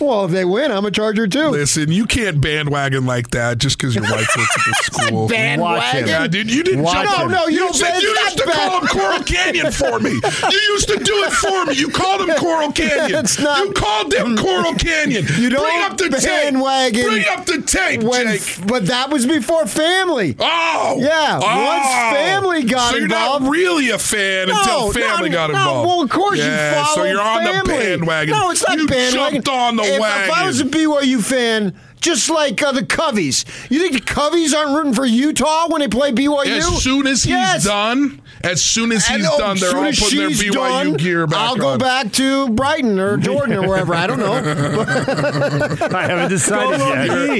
[0.00, 1.48] Well, if they win, I'm a Charger too.
[1.48, 4.74] Listen, you can't bandwagon like that just because your wife works at the
[5.08, 5.28] school.
[5.28, 6.06] Bandwagon.
[6.08, 7.30] Yeah, dude, you didn't Watch jump him.
[7.30, 8.86] No, no, you don't said you it's used to not call him.
[8.88, 10.10] Coral Canyon for me.
[10.12, 11.74] You used to do it for me.
[11.74, 13.18] You called him Coral Canyon.
[13.24, 15.26] It's not- you called him Coral Canyon.
[15.36, 17.08] You don't Bring up the bandwagon tape.
[17.10, 18.66] Bring up the tape, When, Jake.
[18.66, 20.36] but that was before family.
[20.38, 21.44] Oh, Yeah, once
[21.88, 22.10] Oh.
[22.14, 25.88] family got so you're involved- not really a fan until family no, got no, involved.
[25.88, 27.60] Well, of course yeah, you follow So you're on family.
[27.60, 28.34] the bandwagon.
[28.34, 29.42] No, it's not you bandwagon.
[29.42, 30.30] jumped on the if, wagon.
[30.30, 34.54] If I was a BYU fan, just like uh, the Coveys, you think the Coveys
[34.54, 36.46] aren't rooting for Utah when they play BYU?
[36.58, 37.64] as soon as he's Yes.
[37.64, 41.26] done, as soon as he's done, as they're soon all putting their BYU done, gear
[41.26, 41.78] back I'll go on.
[41.78, 43.94] back to Brighton or Jordan or wherever.
[43.94, 44.32] I don't know.
[44.34, 46.78] I haven't decided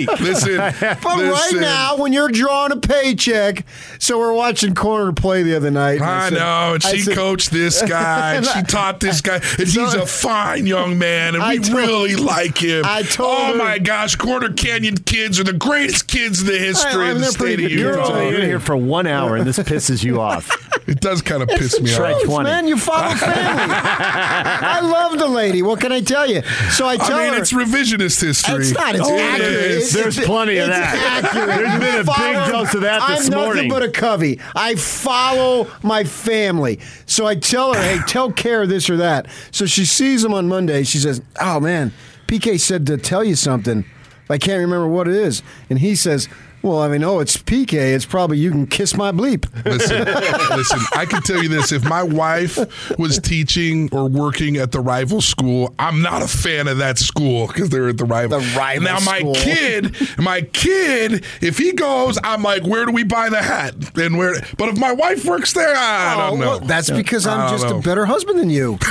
[0.06, 0.20] yet.
[0.20, 3.64] Listen, But right now, when you're drawing a paycheck,
[3.98, 6.00] so we're watching corner play the other night.
[6.00, 9.20] and I said- know, and I she said- coached this guy, and she taught this
[9.20, 12.84] guy, and he's a fine young man, and I we told- really like him.
[12.86, 16.58] I told oh her- my gosh, Corner Canyon kids are the greatest kids in the
[16.58, 18.10] history I- of the state pretty of good You're kids.
[18.10, 20.48] Only here for one hour, and this pisses you off.
[20.88, 22.20] It does kind of piss me Try off.
[22.22, 22.44] Truth, 20.
[22.50, 22.66] man.
[22.66, 23.74] You follow family.
[23.74, 25.60] I love the lady.
[25.62, 26.42] What can I tell you?
[26.70, 27.40] So I tell I mean, her.
[27.40, 28.54] it's revisionist history.
[28.56, 28.94] It's not.
[28.94, 29.50] It's Oh, accurate.
[29.52, 29.94] is.
[29.94, 31.22] It's- There's plenty of that.
[31.24, 31.46] Accurate.
[31.46, 33.68] There's been a You big dose of that this I'm morning.
[33.68, 34.40] nothing but a covey.
[34.56, 36.80] I follow my family.
[37.06, 39.26] So I tell her, hey, tell Kjar this or that.
[39.50, 40.84] So she sees him on Monday.
[40.84, 41.92] She says, oh, man,
[42.26, 43.84] PK said to tell you something.
[44.30, 45.42] I can't remember what it is.
[45.70, 46.28] And he says,
[46.62, 47.72] well, I mean, oh, it's PK.
[47.74, 49.46] It's probably you can kiss my bleep.
[49.64, 50.04] Listen,
[50.56, 50.80] listen.
[50.94, 52.58] I can tell you this: if my wife
[52.98, 57.46] was teaching or working at the rival school, I'm not a fan of that school
[57.46, 58.40] because they're at the rival.
[58.40, 59.34] The rival Now, my school.
[59.34, 63.74] kid, my kid, if he goes, I'm like, where do we buy the hat?
[63.98, 64.34] And where?
[64.56, 66.46] But if my wife works there, I Oh, don't know.
[66.48, 67.78] well, that's because I I'm just know.
[67.78, 68.78] a better husband than you.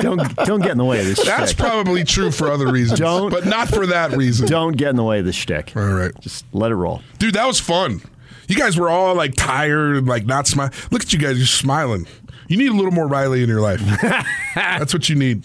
[0.00, 1.24] Don't don't get in the way of this.
[1.24, 1.64] That's shtick.
[1.64, 4.46] probably true for other reasons, Don't- but not for that reason.
[4.46, 5.72] Don't get in the way of the shtick.
[5.84, 6.12] All right.
[6.20, 7.02] Just let it roll.
[7.18, 8.00] Dude, that was fun.
[8.48, 10.72] You guys were all like tired and like not smiling.
[10.90, 12.06] Look at you guys, you're smiling.
[12.48, 13.80] You need a little more Riley in your life.
[14.54, 15.44] That's what you need.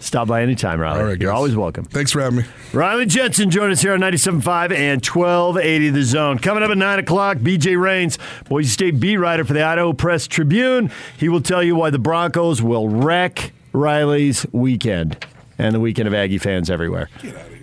[0.00, 1.00] Stop by anytime, Riley.
[1.00, 1.36] All right, You're guys.
[1.36, 1.84] always welcome.
[1.84, 2.44] Thanks for having me.
[2.72, 6.38] Riley Jensen join us here on 97.5 and 1280 The Zone.
[6.38, 10.26] Coming up at 9 o'clock, BJ Rains, Boise State beat writer for the Idaho Press
[10.26, 10.90] Tribune.
[11.18, 15.26] He will tell you why the Broncos will wreck Riley's weekend
[15.58, 17.10] and the weekend of Aggie fans everywhere.
[17.20, 17.57] Get out of here.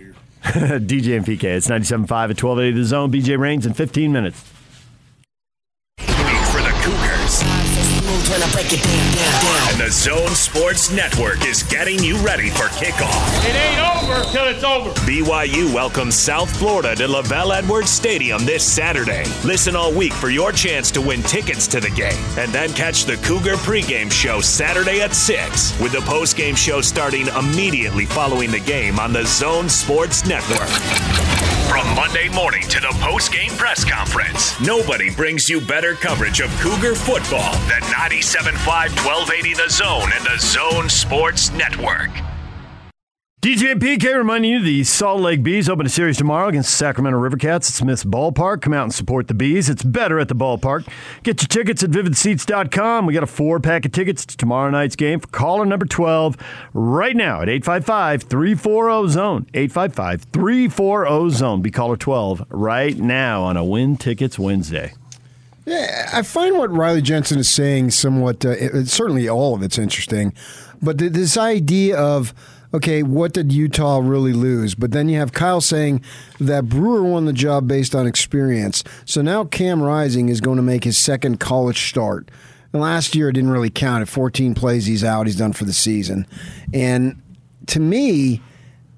[0.53, 3.11] DJ and PK, it's 97.5 at 1280 The Zone.
[3.11, 4.39] BJ Rains in 15 minutes.
[5.97, 7.41] For the Cougars.
[9.75, 13.45] And the Zone Sports Network is getting you ready for kickoff.
[13.45, 14.91] It ain't over till it's over.
[15.01, 19.25] BYU welcomes South Florida to LaVell Edwards Stadium this Saturday.
[19.43, 22.23] Listen all week for your chance to win tickets to the game.
[22.37, 27.27] And then catch the Cougar pregame show Saturday at 6, with the postgame show starting
[27.27, 30.69] immediately following the game on the Zone Sports Network.
[31.67, 36.93] From Monday morning to the post-game press conference, nobody brings you better coverage of Cougar
[36.93, 38.55] football than 97.5
[39.03, 42.11] 1280 The Zone and the Zone Sports Network.
[43.41, 46.77] DJ and PK reminding you the Salt Lake Bees open a series tomorrow against the
[46.77, 48.61] Sacramento Rivercats at Smith's Ballpark.
[48.61, 49.69] Come out and support the Bees.
[49.69, 50.87] It's better at the ballpark.
[51.21, 53.05] Get your tickets at vividseats.com.
[53.05, 56.37] We got a four pack of tickets to tomorrow night's game for caller number 12
[56.73, 59.45] right now at 855 340 Zone.
[59.53, 61.61] 855 340 Zone.
[61.61, 64.93] Be caller 12 right now on a Win Tickets Wednesday.
[65.65, 69.77] Yeah, I find what Riley Jensen is saying somewhat, uh, it- certainly all of it's
[69.79, 70.33] interesting,
[70.81, 72.33] but th- this idea of,
[72.73, 74.75] okay, what did Utah really lose?
[74.75, 76.01] But then you have Kyle saying
[76.39, 78.83] that Brewer won the job based on experience.
[79.05, 82.29] So now Cam Rising is going to make his second college start.
[82.71, 84.01] And last year it didn't really count.
[84.01, 85.25] At 14 plays, he's out.
[85.25, 86.27] He's done for the season.
[86.73, 87.21] And
[87.67, 88.41] to me,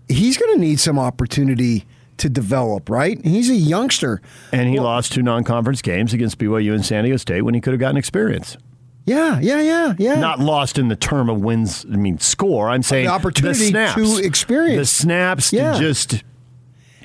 [0.09, 1.85] he's going to need some opportunity
[2.17, 3.23] to develop, right?
[3.23, 4.21] He's a youngster.
[4.51, 7.61] And he lost two non conference games against BYU and San Diego State when he
[7.61, 8.57] could have gotten experience.
[9.05, 10.15] Yeah, yeah, yeah, yeah.
[10.19, 12.69] Not lost in the term of wins, I mean, score.
[12.69, 14.79] I'm saying The opportunity the snaps, to experience.
[14.79, 15.73] The snaps Yeah.
[15.73, 16.23] to just.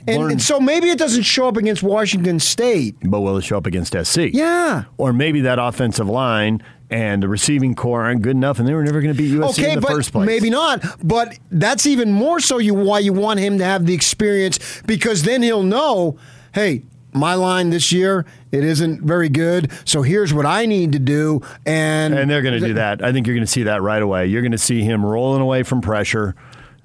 [0.08, 2.96] And, and so maybe it doesn't show up against Washington State.
[3.04, 4.30] But will it show up against SC?
[4.32, 4.84] Yeah.
[4.98, 6.60] Or maybe that offensive line
[6.92, 9.50] and the receiving core aren't good enough and they were never going to beat USC
[9.58, 10.26] Okay, in the but first place.
[10.26, 10.84] maybe not.
[11.02, 15.22] But that's even more so you why you want him to have the experience because
[15.22, 16.18] then he'll know,
[16.54, 16.82] hey,
[17.14, 19.70] my line this year it isn't very good.
[19.84, 23.02] So here's what I need to do, and And they're going to do that.
[23.02, 24.26] I think you're going to see that right away.
[24.26, 26.34] You're going to see him rolling away from pressure.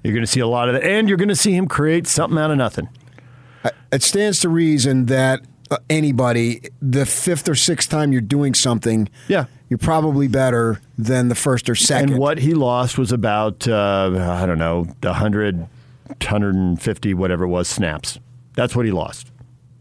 [0.02, 0.84] You're going to see a lot of that.
[0.84, 2.88] And you're going to see him create something out of nothing.
[3.92, 5.40] it stands to reason that
[5.70, 9.46] uh, anybody, the fifth or sixth time you're doing something, Yeah.
[9.68, 12.10] You're probably better than the first or second.
[12.10, 17.68] And what he lost was about, uh, I don't know, 100, 150, whatever it was,
[17.68, 18.18] snaps.
[18.54, 19.30] That's what he lost.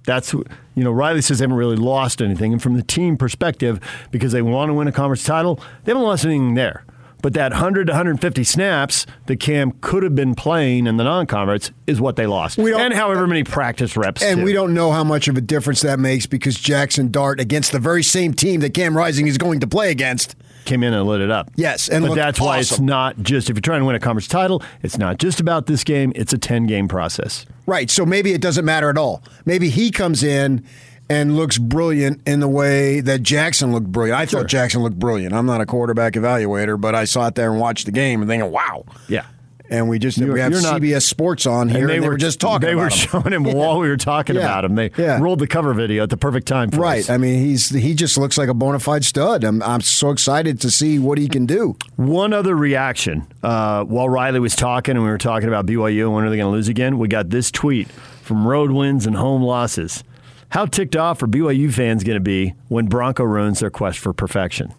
[0.05, 2.53] That's, you know, Riley says they haven't really lost anything.
[2.53, 3.79] And from the team perspective,
[4.11, 6.85] because they want to win a conference title, they haven't lost anything there.
[7.27, 11.71] But that 100 to 150 snaps that Cam could have been playing in the non-conference
[11.85, 12.57] is what they lost.
[12.57, 14.23] We don't- and however many practice reps.
[14.23, 14.45] And too.
[14.45, 17.79] we don't know how much of a difference that makes because Jackson Dart against the
[17.79, 20.37] very same team that Cam Rising is going to play against.
[20.63, 21.51] came in and lit it up.
[21.57, 24.29] Yes, and but that's why it's not just if you're trying to win a conference
[24.29, 26.13] title, it's not just about this game.
[26.15, 27.45] It's a 10 game process.
[27.65, 27.91] Right.
[27.91, 29.21] So maybe it doesn't matter at all.
[29.45, 30.63] Maybe he comes in
[31.09, 34.19] and looks brilliant in the way that Jackson looked brilliant.
[34.19, 35.33] I thought Jackson looked brilliant.
[35.33, 38.51] I'm not a quarterback evaluator, but I sat there and watched the game and thinking,
[38.51, 38.83] wow.
[39.07, 39.25] Yeah.
[39.69, 42.15] And we just You're- we have you're not- CBS Sports on here, and they, were,
[42.15, 42.65] just talking.
[42.69, 42.89] They were him.
[42.89, 44.43] showing him while we were talking Yeah.
[44.43, 44.75] about him.
[44.75, 45.19] They Yeah.
[45.19, 46.71] rolled the cover video at the perfect time.
[46.71, 47.01] For Right.
[47.01, 47.09] us.
[47.09, 49.43] I mean, he's he just looks like a bona fide stud.
[49.43, 51.75] I'm I'm so excited to see what he can do.
[51.97, 56.13] One other reaction uh, while Riley was talking, and we were talking about BYU and
[56.13, 56.97] when are they going to lose again.
[56.97, 57.89] We got this tweet
[58.21, 60.01] from road wins and home losses.
[60.49, 64.13] How ticked off are BYU fans going to be when Bronco ruins their quest for
[64.13, 64.73] perfection?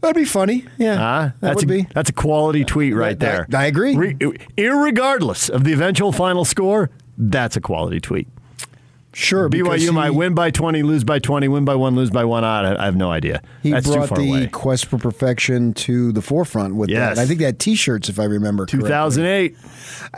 [0.00, 0.64] That'd be funny.
[0.78, 1.22] Yeah, Huh?
[1.26, 1.88] that that's would a, be.
[1.94, 3.60] That's a quality tweet right That- there.
[3.60, 3.94] I agree.
[3.96, 4.14] Re-
[4.56, 8.28] irregardless of the eventual final score, that's a quality tweet.
[9.12, 12.24] Sure, BYU he- might win by 20, lose by 20, win by one, lose by
[12.24, 12.44] one.
[12.44, 13.42] I, I have no idea.
[13.60, 14.46] He that's too brought far the away.
[14.46, 17.16] quest for perfection to the forefront with Yes.
[17.16, 17.22] that.
[17.22, 18.66] I think they had T-shirts, if I remember.
[18.66, 19.56] 2008.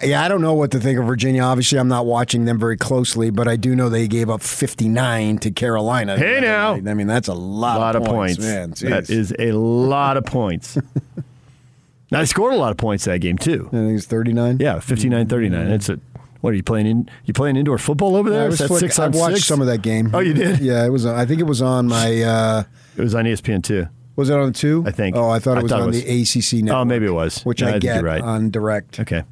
[0.03, 1.43] Yeah, I don't know what to think of Virginia.
[1.43, 5.39] Obviously, I'm not watching them very closely, but I do know they gave up 59
[5.39, 6.19] to Carolina.
[6.19, 6.75] Hey, now.
[6.75, 8.83] I mean, that's a lot, A lot of points, points.
[8.83, 8.91] man.
[8.91, 10.77] that is a lot of points.
[12.11, 13.69] now, I scored a lot of points that game, too.
[13.69, 14.59] I think it's 39.
[14.61, 15.61] Yeah, 59 39.
[15.65, 15.73] Mm-hmm.
[15.73, 15.99] It's a.
[16.43, 17.09] What are you playing in?
[17.25, 18.45] You playing indoor football over there?
[18.45, 19.47] I, was that six I on watched six?
[19.47, 20.11] some of that game.
[20.13, 20.59] Oh, you did?
[20.61, 21.07] Yeah, it was.
[21.07, 22.23] I think it was on my.
[22.23, 22.65] Uh,
[22.97, 23.87] It was on ESPN too.
[24.17, 24.85] was it on two?
[24.87, 25.17] I think.
[25.17, 26.81] Oh, I thought I it was thought it on was- the ACC network.
[26.81, 27.43] Oh, maybe it was.
[27.45, 28.21] Which Yeah, I I get right.
[28.21, 29.01] on direct.
[29.01, 29.23] Okay.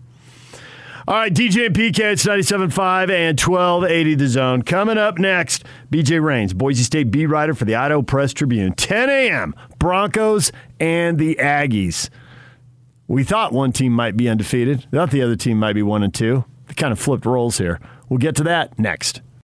[1.09, 4.63] All right, DJ and PK, it's 97.5 and 1280 the zone.
[4.63, 8.75] Coming up next, BJ Rains, Boise State beat writer for the Idaho Press Tribune.
[8.75, 12.11] 10 a.m., Broncos and the Aggies.
[13.09, 14.87] We thought one team might be undefeated.
[14.93, 16.45] Thought the other team might be one and two.
[16.77, 17.81] Kind of flipped roles here.
[18.09, 19.23] We'll get to that next.